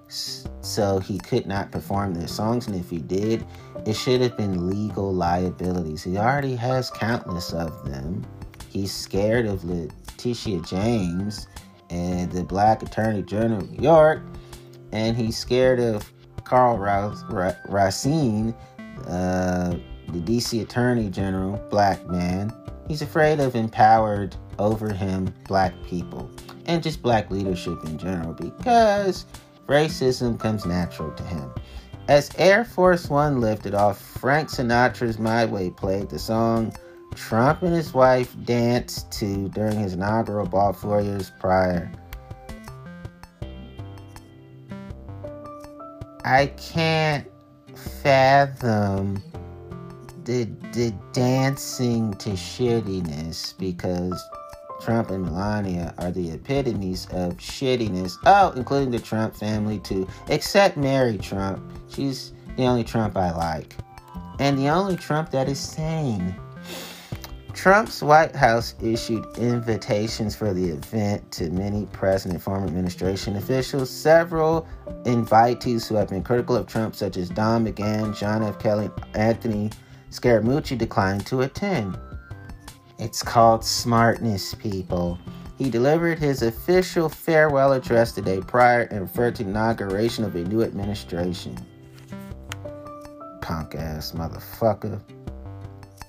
so 0.08 0.98
he 0.98 1.18
could 1.18 1.46
not 1.46 1.72
perform 1.72 2.12
their 2.12 2.28
songs, 2.28 2.66
and 2.66 2.76
if 2.76 2.90
he 2.90 2.98
did, 2.98 3.46
it 3.86 3.94
should 3.96 4.20
have 4.20 4.36
been 4.36 4.68
legal 4.68 5.12
liabilities. 5.14 6.02
He 6.02 6.18
already 6.18 6.54
has 6.56 6.90
countless 6.90 7.54
of 7.54 7.88
them. 7.88 8.24
He's 8.68 8.92
scared 8.92 9.46
of 9.46 9.64
Letitia 9.64 10.60
James 10.60 11.48
and 11.92 12.32
the 12.32 12.42
black 12.42 12.82
attorney 12.82 13.22
general 13.22 13.60
of 13.60 13.70
New 13.70 13.82
York, 13.82 14.22
and 14.92 15.16
he's 15.16 15.36
scared 15.36 15.78
of 15.78 16.10
Karl 16.44 16.78
Racine, 16.78 18.54
uh, 19.06 19.76
the 20.08 20.20
DC 20.20 20.62
attorney 20.62 21.10
general, 21.10 21.58
black 21.70 22.04
man. 22.08 22.52
He's 22.88 23.02
afraid 23.02 23.40
of 23.40 23.54
empowered 23.54 24.34
over 24.58 24.92
him 24.92 25.32
black 25.46 25.74
people 25.84 26.30
and 26.66 26.82
just 26.82 27.02
black 27.02 27.30
leadership 27.30 27.84
in 27.84 27.98
general 27.98 28.32
because 28.32 29.26
racism 29.66 30.38
comes 30.38 30.64
natural 30.64 31.12
to 31.12 31.22
him. 31.22 31.50
As 32.08 32.30
Air 32.36 32.64
Force 32.64 33.08
One 33.08 33.40
lifted 33.40 33.74
off, 33.74 34.00
Frank 34.00 34.48
Sinatra's 34.50 35.18
My 35.18 35.44
Way 35.44 35.70
played 35.70 36.10
the 36.10 36.18
song 36.18 36.74
Trump 37.14 37.62
and 37.62 37.74
his 37.74 37.94
wife 37.94 38.34
danced 38.44 39.10
to 39.12 39.48
during 39.50 39.78
his 39.78 39.94
inaugural 39.94 40.46
ball 40.46 40.72
four 40.72 41.00
years 41.00 41.32
prior. 41.40 41.90
I 46.24 46.46
can't 46.56 47.26
fathom 48.02 49.22
the 50.24 50.44
the 50.72 50.94
dancing 51.12 52.14
to 52.14 52.30
shittiness 52.30 53.58
because 53.58 54.22
Trump 54.80 55.10
and 55.10 55.24
Melania 55.24 55.94
are 55.98 56.10
the 56.10 56.30
epitomes 56.30 57.06
of 57.06 57.36
shittiness. 57.36 58.14
Oh, 58.24 58.52
including 58.56 58.90
the 58.90 58.98
Trump 58.98 59.34
family 59.34 59.78
too, 59.80 60.08
except 60.28 60.76
Mary 60.76 61.18
Trump. 61.18 61.62
She's 61.88 62.32
the 62.56 62.64
only 62.64 62.84
Trump 62.84 63.16
I 63.16 63.32
like, 63.32 63.76
and 64.38 64.58
the 64.58 64.68
only 64.68 64.96
Trump 64.96 65.30
that 65.30 65.48
is 65.48 65.58
sane. 65.58 66.34
Trump's 67.54 68.02
White 68.02 68.34
House 68.34 68.74
issued 68.82 69.24
invitations 69.36 70.34
for 70.34 70.54
the 70.54 70.70
event 70.70 71.30
to 71.32 71.50
many 71.50 71.86
present 71.86 72.32
and 72.34 72.42
former 72.42 72.66
administration 72.66 73.36
officials. 73.36 73.90
Several 73.90 74.66
invitees 75.04 75.86
who 75.86 75.94
have 75.96 76.08
been 76.08 76.22
critical 76.22 76.56
of 76.56 76.66
Trump, 76.66 76.94
such 76.94 77.16
as 77.16 77.28
Don 77.28 77.66
McGahn, 77.66 78.16
John 78.16 78.42
F. 78.42 78.58
Kelly, 78.58 78.90
Anthony 79.14 79.70
Scaramucci, 80.10 80.78
declined 80.78 81.26
to 81.26 81.42
attend. 81.42 81.98
It's 82.98 83.22
called 83.22 83.64
smartness, 83.64 84.54
people. 84.54 85.18
He 85.58 85.68
delivered 85.70 86.18
his 86.18 86.42
official 86.42 87.08
farewell 87.08 87.72
address 87.72 88.12
the 88.12 88.22
day 88.22 88.40
prior 88.40 88.82
and 88.90 89.02
referred 89.02 89.36
to 89.36 89.44
the 89.44 89.50
inauguration 89.50 90.24
of 90.24 90.34
a 90.34 90.44
new 90.44 90.62
administration. 90.62 91.56
Punk 93.40 93.74
ass 93.74 94.12
motherfucker. 94.12 95.00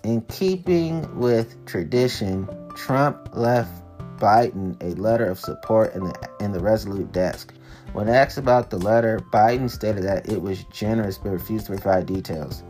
In 0.03 0.21
keeping 0.23 1.17
with 1.17 1.65
tradition, 1.65 2.49
Trump 2.75 3.29
left 3.33 3.71
Biden 4.17 4.75
a 4.81 4.99
letter 4.99 5.25
of 5.25 5.39
support 5.39 5.93
in 5.93 6.03
the 6.03 6.29
in 6.41 6.51
the 6.51 6.59
Resolute 6.59 7.13
desk. 7.13 7.53
When 7.93 8.09
asked 8.09 8.37
about 8.37 8.69
the 8.69 8.77
letter, 8.77 9.21
Biden 9.31 9.69
stated 9.69 10.03
that 10.03 10.29
it 10.29 10.41
was 10.41 10.65
generous 10.65 11.17
but 11.17 11.29
refused 11.29 11.67
to 11.67 11.73
provide 11.73 12.05
details. 12.05 12.63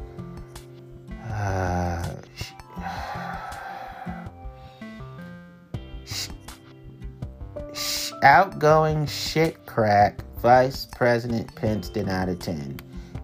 Uh, 1.27 2.17
outgoing 8.23 9.07
shit 9.07 9.65
crack 9.65 10.23
Vice 10.37 10.85
President 10.85 11.55
Pence 11.55 11.89
did 11.89 12.05
not 12.05 12.29
attend. 12.29 12.83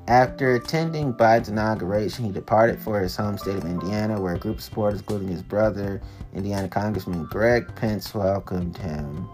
After 0.10 0.56
attending 0.56 1.14
Biden's 1.14 1.50
inauguration, 1.50 2.26
he 2.26 2.32
departed 2.32 2.82
for 2.82 3.00
his 3.00 3.16
home 3.16 3.38
state 3.38 3.58
of 3.58 3.66
Indiana, 3.66 4.20
where 4.20 4.34
a 4.34 4.40
group 4.40 4.58
of 4.58 4.64
supporters, 4.64 5.02
including 5.02 5.28
his 5.28 5.44
brother, 5.44 6.02
Indiana 6.34 6.68
Congressman 6.68 7.26
Greg 7.26 7.76
Pence, 7.76 8.16
welcomed 8.16 8.76
him. 8.76 9.30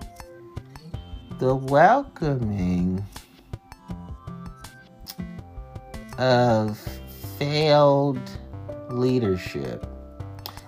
The 1.40 1.56
welcoming 1.56 3.06
of 6.18 6.78
failed 7.40 8.20
leadership. 8.90 9.88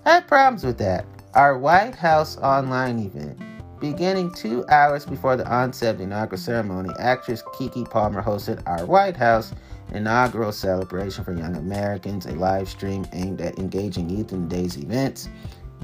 I 0.05 0.11
had 0.11 0.27
problems 0.29 0.63
with 0.63 0.77
that. 0.77 1.05
Our 1.33 1.57
White 1.57 1.95
House 1.95 2.37
online 2.37 2.99
event. 2.99 3.41
Beginning 3.81 4.33
two 4.33 4.65
hours 4.69 5.05
before 5.05 5.35
the 5.35 5.47
onset 5.53 5.91
of 5.91 5.97
the 5.97 6.05
inaugural 6.05 6.39
ceremony, 6.39 6.91
actress 6.97 7.43
Keke 7.53 7.89
Palmer 7.89 8.23
hosted 8.23 8.63
our 8.65 8.85
White 8.85 9.17
House 9.17 9.53
inaugural 9.93 10.51
celebration 10.51 11.23
for 11.23 11.33
young 11.33 11.55
Americans, 11.55 12.25
a 12.25 12.33
live 12.33 12.69
stream 12.69 13.05
aimed 13.13 13.41
at 13.41 13.57
engaging 13.59 14.09
youth 14.09 14.31
in 14.31 14.49
today's 14.49 14.77
events. 14.77 15.29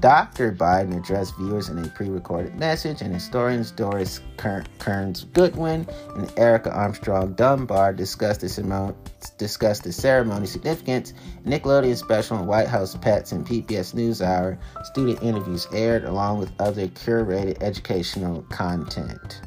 Dr. 0.00 0.52
Biden 0.52 0.96
addressed 0.96 1.36
viewers 1.36 1.68
in 1.68 1.78
a 1.78 1.88
pre 1.88 2.08
recorded 2.08 2.54
message, 2.56 3.00
and 3.00 3.14
historians 3.14 3.70
Doris 3.70 4.20
Kearns 4.36 5.24
Goodwin 5.32 5.86
and 6.16 6.32
Erica 6.36 6.70
Armstrong 6.72 7.32
Dunbar 7.34 7.92
discussed 7.92 8.40
the, 8.40 8.48
ceremony, 8.48 8.94
discussed 9.38 9.84
the 9.84 9.92
ceremony 9.92 10.46
significance. 10.46 11.14
Nickelodeon 11.46 11.96
special 11.96 12.36
on 12.36 12.46
White 12.46 12.68
House 12.68 12.96
Pets 12.96 13.32
and 13.32 13.46
PBS 13.46 13.94
NewsHour 13.94 14.58
student 14.84 15.22
interviews 15.22 15.66
aired 15.72 16.04
along 16.04 16.38
with 16.38 16.52
other 16.58 16.88
curated 16.88 17.62
educational 17.62 18.42
content. 18.50 19.40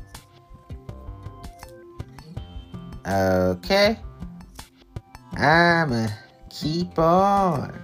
Okay. 3.06 4.00
I'ma 5.38 6.08
keep 6.50 6.98
on. 6.98 7.80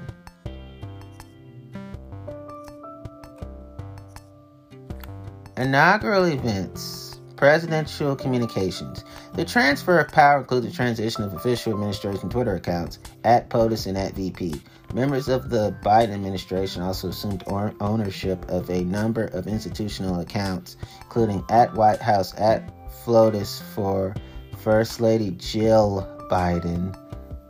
Inaugural 5.56 6.24
events, 6.26 7.22
presidential 7.36 8.16
communications. 8.16 9.06
The 9.36 9.46
transfer 9.46 10.00
of 10.00 10.12
power 10.12 10.40
includes 10.40 10.66
the 10.66 10.74
transition 10.74 11.24
of 11.24 11.36
official 11.36 11.74
administration 11.74 12.28
Twitter 12.32 12.56
accounts 12.56 12.98
at 13.24 13.52
POTUS 13.52 13.86
and 13.86 14.00
at 14.00 14.14
VP. 14.14 14.56
Members 14.96 15.28
of 15.28 15.52
the 15.52 15.76
Biden 15.84 16.12
administration 16.12 16.82
also 16.82 17.10
assumed 17.10 17.44
ownership 17.48 18.44
of 18.50 18.68
a 18.72 18.84
number 18.84 19.26
of 19.26 19.46
institutional 19.46 20.22
accounts, 20.22 20.76
including 21.04 21.44
at 21.52 21.72
White 21.76 22.02
House, 22.02 22.34
at 22.40 22.74
FLOTUS 23.06 23.62
for 23.76 24.16
First 24.58 25.02
Lady 25.02 25.32
Jill 25.32 26.10
Biden, 26.32 26.98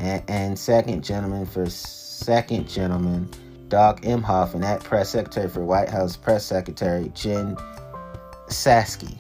and, 0.04 0.24
and 0.28 0.60
Second 0.60 1.04
Gentleman 1.04 1.46
for 1.46 1.70
Second 1.70 2.68
Gentleman 2.68 3.30
Doug 3.70 4.02
Emhoff, 4.02 4.54
and 4.54 4.64
at 4.64 4.84
Press 4.84 5.10
Secretary 5.10 5.50
for 5.50 5.64
White 5.64 5.90
House 5.90 6.16
Press 6.16 6.46
Secretary 6.46 7.10
Jen 7.16 7.56
Psaki. 8.48 9.18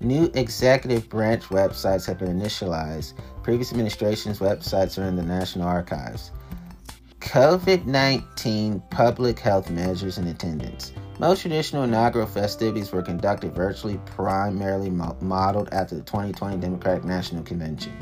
New 0.00 0.30
executive 0.34 1.08
branch 1.08 1.44
websites 1.44 2.04
have 2.06 2.18
been 2.18 2.38
initialized. 2.38 3.14
Previous 3.42 3.70
administration's 3.70 4.38
websites 4.38 5.02
are 5.02 5.06
in 5.06 5.16
the 5.16 5.22
National 5.22 5.66
Archives. 5.66 6.32
COVID 7.20 7.86
19 7.86 8.82
public 8.90 9.38
health 9.38 9.70
measures 9.70 10.18
and 10.18 10.28
attendance. 10.28 10.92
Most 11.18 11.40
traditional 11.40 11.84
inaugural 11.84 12.26
festivities 12.26 12.92
were 12.92 13.02
conducted 13.02 13.54
virtually, 13.54 13.98
primarily 14.04 14.90
modeled 14.90 15.70
after 15.72 15.94
the 15.94 16.02
2020 16.02 16.58
Democratic 16.58 17.04
National 17.04 17.42
Convention. 17.42 17.96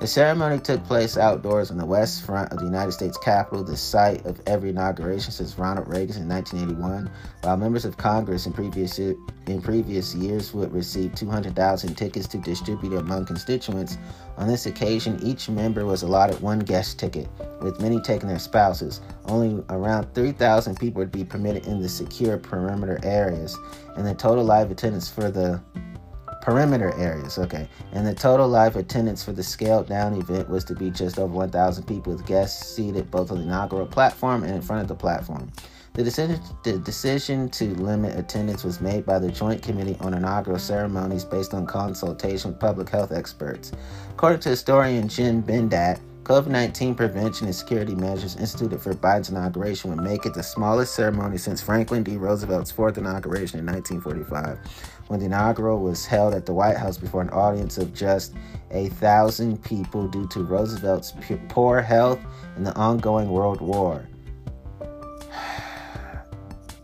The 0.00 0.08
ceremony 0.08 0.58
took 0.58 0.84
place 0.84 1.16
outdoors 1.16 1.70
on 1.70 1.78
the 1.78 1.86
west 1.86 2.26
front 2.26 2.52
of 2.52 2.58
the 2.58 2.64
United 2.64 2.92
States 2.92 3.16
Capitol, 3.16 3.64
the 3.64 3.76
site 3.76 4.26
of 4.26 4.40
every 4.46 4.70
inauguration 4.70 5.32
since 5.32 5.58
Ronald 5.58 5.88
Reagan 5.88 6.16
in 6.16 6.28
1981. 6.28 7.10
While 7.42 7.56
members 7.56 7.84
of 7.84 7.96
Congress 7.96 8.44
in 8.44 8.52
previous 8.52 8.98
in 8.98 9.62
previous 9.62 10.14
years 10.14 10.52
would 10.52 10.72
receive 10.72 11.14
200,000 11.14 11.94
tickets 11.94 12.26
to 12.28 12.38
distribute 12.38 12.96
among 12.96 13.24
constituents, 13.24 13.96
on 14.36 14.48
this 14.48 14.66
occasion 14.66 15.18
each 15.22 15.48
member 15.48 15.86
was 15.86 16.02
allotted 16.02 16.40
one 16.40 16.58
guest 16.58 16.98
ticket, 16.98 17.28
with 17.62 17.80
many 17.80 18.00
taking 18.00 18.28
their 18.28 18.38
spouses. 18.38 19.00
Only 19.26 19.64
around 19.70 20.12
3,000 20.12 20.78
people 20.78 21.00
would 21.00 21.12
be 21.12 21.24
permitted 21.24 21.66
in 21.66 21.80
the 21.80 21.88
secure 21.88 22.36
perimeter 22.36 22.98
areas, 23.04 23.56
and 23.96 24.06
the 24.06 24.14
total 24.14 24.44
live 24.44 24.70
attendance 24.70 25.08
for 25.08 25.30
the 25.30 25.62
perimeter 26.44 26.92
areas. 26.98 27.38
Okay. 27.38 27.66
And 27.92 28.06
the 28.06 28.14
total 28.14 28.46
live 28.46 28.76
attendance 28.76 29.24
for 29.24 29.32
the 29.32 29.42
scaled 29.42 29.88
down 29.88 30.14
event 30.14 30.48
was 30.50 30.62
to 30.64 30.74
be 30.74 30.90
just 30.90 31.18
over 31.18 31.32
1,000 31.32 31.84
people 31.84 32.12
with 32.12 32.26
guests 32.26 32.66
seated 32.76 33.10
both 33.10 33.32
on 33.32 33.38
the 33.38 33.44
inaugural 33.44 33.86
platform 33.86 34.44
and 34.44 34.54
in 34.54 34.60
front 34.60 34.82
of 34.82 34.88
the 34.88 34.94
platform. 34.94 35.50
The 35.94 36.02
decision, 36.02 36.40
the 36.62 36.78
decision 36.78 37.48
to 37.50 37.74
limit 37.76 38.18
attendance 38.18 38.62
was 38.62 38.80
made 38.80 39.06
by 39.06 39.18
the 39.18 39.30
Joint 39.30 39.62
Committee 39.62 39.96
on 40.00 40.12
Inaugural 40.12 40.58
Ceremonies 40.58 41.24
based 41.24 41.54
on 41.54 41.66
consultation 41.66 42.50
with 42.50 42.60
public 42.60 42.90
health 42.90 43.12
experts. 43.12 43.72
According 44.10 44.40
to 44.40 44.50
historian 44.50 45.08
Jim 45.08 45.42
Bendat, 45.42 46.00
COVID 46.24 46.46
19 46.46 46.94
prevention 46.94 47.46
and 47.46 47.54
security 47.54 47.94
measures 47.94 48.36
instituted 48.36 48.80
for 48.80 48.94
Biden's 48.94 49.28
inauguration 49.28 49.90
would 49.90 50.02
make 50.02 50.24
it 50.24 50.32
the 50.32 50.42
smallest 50.42 50.94
ceremony 50.94 51.36
since 51.36 51.60
Franklin 51.60 52.02
D. 52.02 52.16
Roosevelt's 52.16 52.70
fourth 52.70 52.96
inauguration 52.96 53.58
in 53.58 53.66
1945, 53.66 54.58
when 55.08 55.20
the 55.20 55.26
inaugural 55.26 55.80
was 55.80 56.06
held 56.06 56.32
at 56.32 56.46
the 56.46 56.54
White 56.54 56.78
House 56.78 56.96
before 56.96 57.20
an 57.20 57.28
audience 57.28 57.76
of 57.76 57.92
just 57.92 58.32
a 58.70 58.88
thousand 58.88 59.62
people 59.64 60.08
due 60.08 60.26
to 60.28 60.42
Roosevelt's 60.42 61.12
poor 61.50 61.82
health 61.82 62.20
and 62.56 62.66
the 62.66 62.74
ongoing 62.74 63.28
World 63.28 63.60
War. 63.60 64.08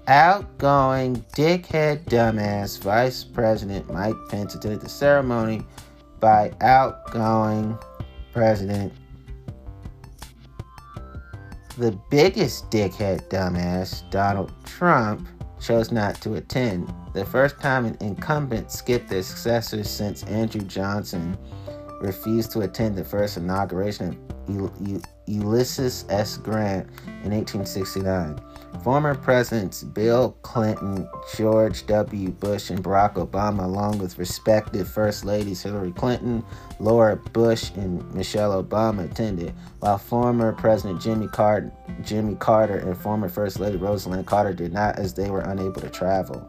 Outgoing 0.06 1.24
dickhead 1.34 2.04
dumbass 2.04 2.78
Vice 2.78 3.24
President 3.24 3.90
Mike 3.90 4.16
Pence 4.28 4.54
attended 4.54 4.82
the 4.82 4.88
ceremony 4.90 5.62
by 6.20 6.52
outgoing 6.60 7.78
President 8.34 8.92
the 11.80 11.98
biggest 12.10 12.70
dickhead 12.70 13.26
dumbass, 13.30 14.08
Donald 14.10 14.52
Trump, 14.66 15.26
chose 15.58 15.90
not 15.90 16.14
to 16.20 16.34
attend. 16.34 16.92
The 17.14 17.24
first 17.24 17.58
time 17.58 17.86
an 17.86 17.96
incumbent 18.00 18.70
skipped 18.70 19.08
their 19.08 19.22
successor 19.22 19.82
since 19.82 20.22
Andrew 20.24 20.60
Johnson 20.60 21.38
refused 22.02 22.50
to 22.52 22.60
attend 22.60 22.96
the 22.96 23.04
first 23.04 23.38
inauguration 23.38 24.18
of 24.46 24.70
Ulysses 25.26 26.04
S. 26.10 26.36
Grant 26.36 26.86
in 27.24 27.32
1869. 27.32 28.38
Former 28.82 29.14
Presidents 29.14 29.82
Bill 29.82 30.34
Clinton, 30.40 31.06
George 31.36 31.86
W. 31.86 32.30
Bush, 32.30 32.70
and 32.70 32.82
Barack 32.82 33.14
Obama, 33.14 33.64
along 33.64 33.98
with 33.98 34.18
respective 34.18 34.88
First 34.88 35.24
Ladies 35.24 35.62
Hillary 35.62 35.92
Clinton, 35.92 36.42
Laura 36.78 37.16
Bush, 37.16 37.70
and 37.76 38.02
Michelle 38.14 38.62
Obama, 38.62 39.10
attended, 39.10 39.52
while 39.80 39.98
former 39.98 40.52
President 40.52 41.00
Jimmy 41.00 41.28
Carter, 41.28 41.70
Jimmy 42.02 42.36
Carter 42.36 42.78
and 42.78 42.96
former 42.96 43.28
First 43.28 43.60
Lady 43.60 43.76
Rosalynn 43.76 44.24
Carter 44.24 44.54
did 44.54 44.72
not, 44.72 44.98
as 44.98 45.12
they 45.12 45.28
were 45.28 45.42
unable 45.42 45.82
to 45.82 45.90
travel. 45.90 46.48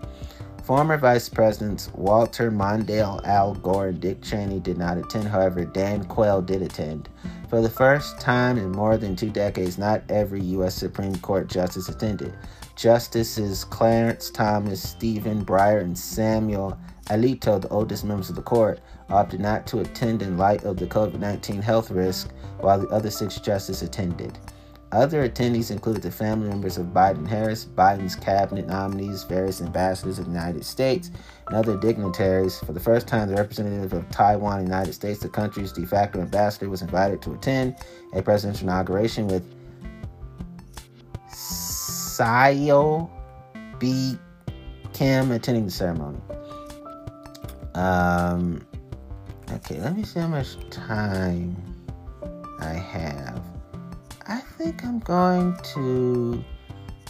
Former 0.64 0.96
Vice 0.96 1.28
Presidents 1.28 1.92
Walter 1.96 2.52
Mondale, 2.52 3.26
Al 3.26 3.56
Gore, 3.56 3.88
and 3.88 4.00
Dick 4.00 4.22
Cheney 4.22 4.60
did 4.60 4.78
not 4.78 4.98
attend. 4.98 5.28
However, 5.28 5.66
Dan 5.66 6.06
Quayle 6.06 6.44
did 6.44 6.62
attend. 6.62 7.10
For 7.50 7.62
the 7.62 7.70
first 7.70 8.20
time 8.20 8.60
in 8.60 8.72
more 8.72 8.96
than 8.96 9.16
two 9.16 9.32
decades, 9.32 9.80
not 9.80 10.04
every 10.08 10.42
U.S. 10.42 10.76
Supreme 10.76 11.16
Court 11.18 11.48
justice 11.50 11.90
attended. 11.90 12.34
Justices 12.76 13.64
Clarence 13.66 14.30
Thomas, 14.30 14.88
Stephen 14.88 15.44
Breyer, 15.44 15.82
and 15.82 15.98
Samuel 15.98 16.78
Alito, 17.08 17.60
the 17.60 17.68
oldest 17.70 18.06
members 18.06 18.30
of 18.30 18.36
the 18.36 18.42
court, 18.44 18.80
opted 19.10 19.40
not 19.40 19.66
to 19.68 19.80
attend 19.80 20.22
in 20.22 20.38
light 20.38 20.64
of 20.64 20.78
the 20.78 20.86
COVID 20.86 21.20
19 21.20 21.62
health 21.64 21.90
risk, 21.90 22.30
while 22.60 22.80
the 22.80 22.88
other 22.90 23.10
six 23.10 23.40
justices 23.40 23.82
attended. 23.82 24.38
Other 24.92 25.28
attendees 25.28 25.72
included 25.72 26.04
the 26.04 26.12
family 26.12 26.50
members 26.50 26.78
of 26.78 26.88
Biden 26.88 27.26
Harris, 27.26 27.64
Biden's 27.64 28.16
cabinet 28.16 28.68
nominees, 28.68 29.24
various 29.24 29.62
ambassadors 29.62 30.20
of 30.20 30.26
the 30.26 30.32
United 30.32 30.66
States, 30.66 31.12
and 31.48 31.56
other 31.56 31.78
dignitaries. 31.78 32.60
For 32.60 32.74
the 32.74 32.80
first 32.80 33.08
time, 33.08 33.30
the 33.30 33.36
representative 33.36 33.94
of 33.94 34.10
Taiwan 34.10 34.58
the 34.58 34.66
United 34.66 34.92
States, 34.92 35.22
the 35.22 35.30
country's 35.30 35.72
de 35.72 35.86
facto 35.86 36.20
ambassador, 36.20 36.70
was 36.70 36.82
invited 36.82 37.22
to 37.22 37.34
attend 37.34 37.78
a 38.14 38.22
presidential 38.22 38.68
inauguration 38.68 39.28
with 39.28 39.46
Seo 41.30 43.10
B. 43.80 44.18
Kim 44.92 45.32
attending 45.32 45.66
the 45.66 45.72
ceremony. 45.72 46.20
Um, 47.76 48.68
okay, 49.54 49.80
let 49.80 49.96
me 49.96 50.04
see 50.04 50.20
how 50.20 50.28
much 50.28 50.58
time 50.70 51.56
I 52.60 52.74
have. 52.74 53.42
I 54.32 54.40
think 54.40 54.86
I'm 54.86 55.00
going 55.00 55.58
to 55.74 56.42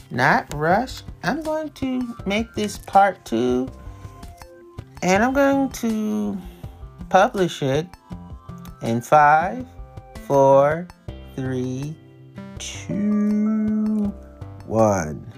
not 0.10 0.52
rush. 0.56 1.04
I'm 1.22 1.44
going 1.44 1.70
to 1.74 2.16
make 2.26 2.52
this 2.56 2.80
part 2.80 3.24
two 3.26 3.70
and 5.04 5.24
I'm 5.24 5.32
going 5.32 5.70
to 5.70 6.36
publish 7.10 7.62
it 7.62 7.86
in 8.82 9.02
five, 9.02 9.68
four, 10.26 10.88
three, 11.36 11.96
two, 12.58 14.12
one. 14.66 15.31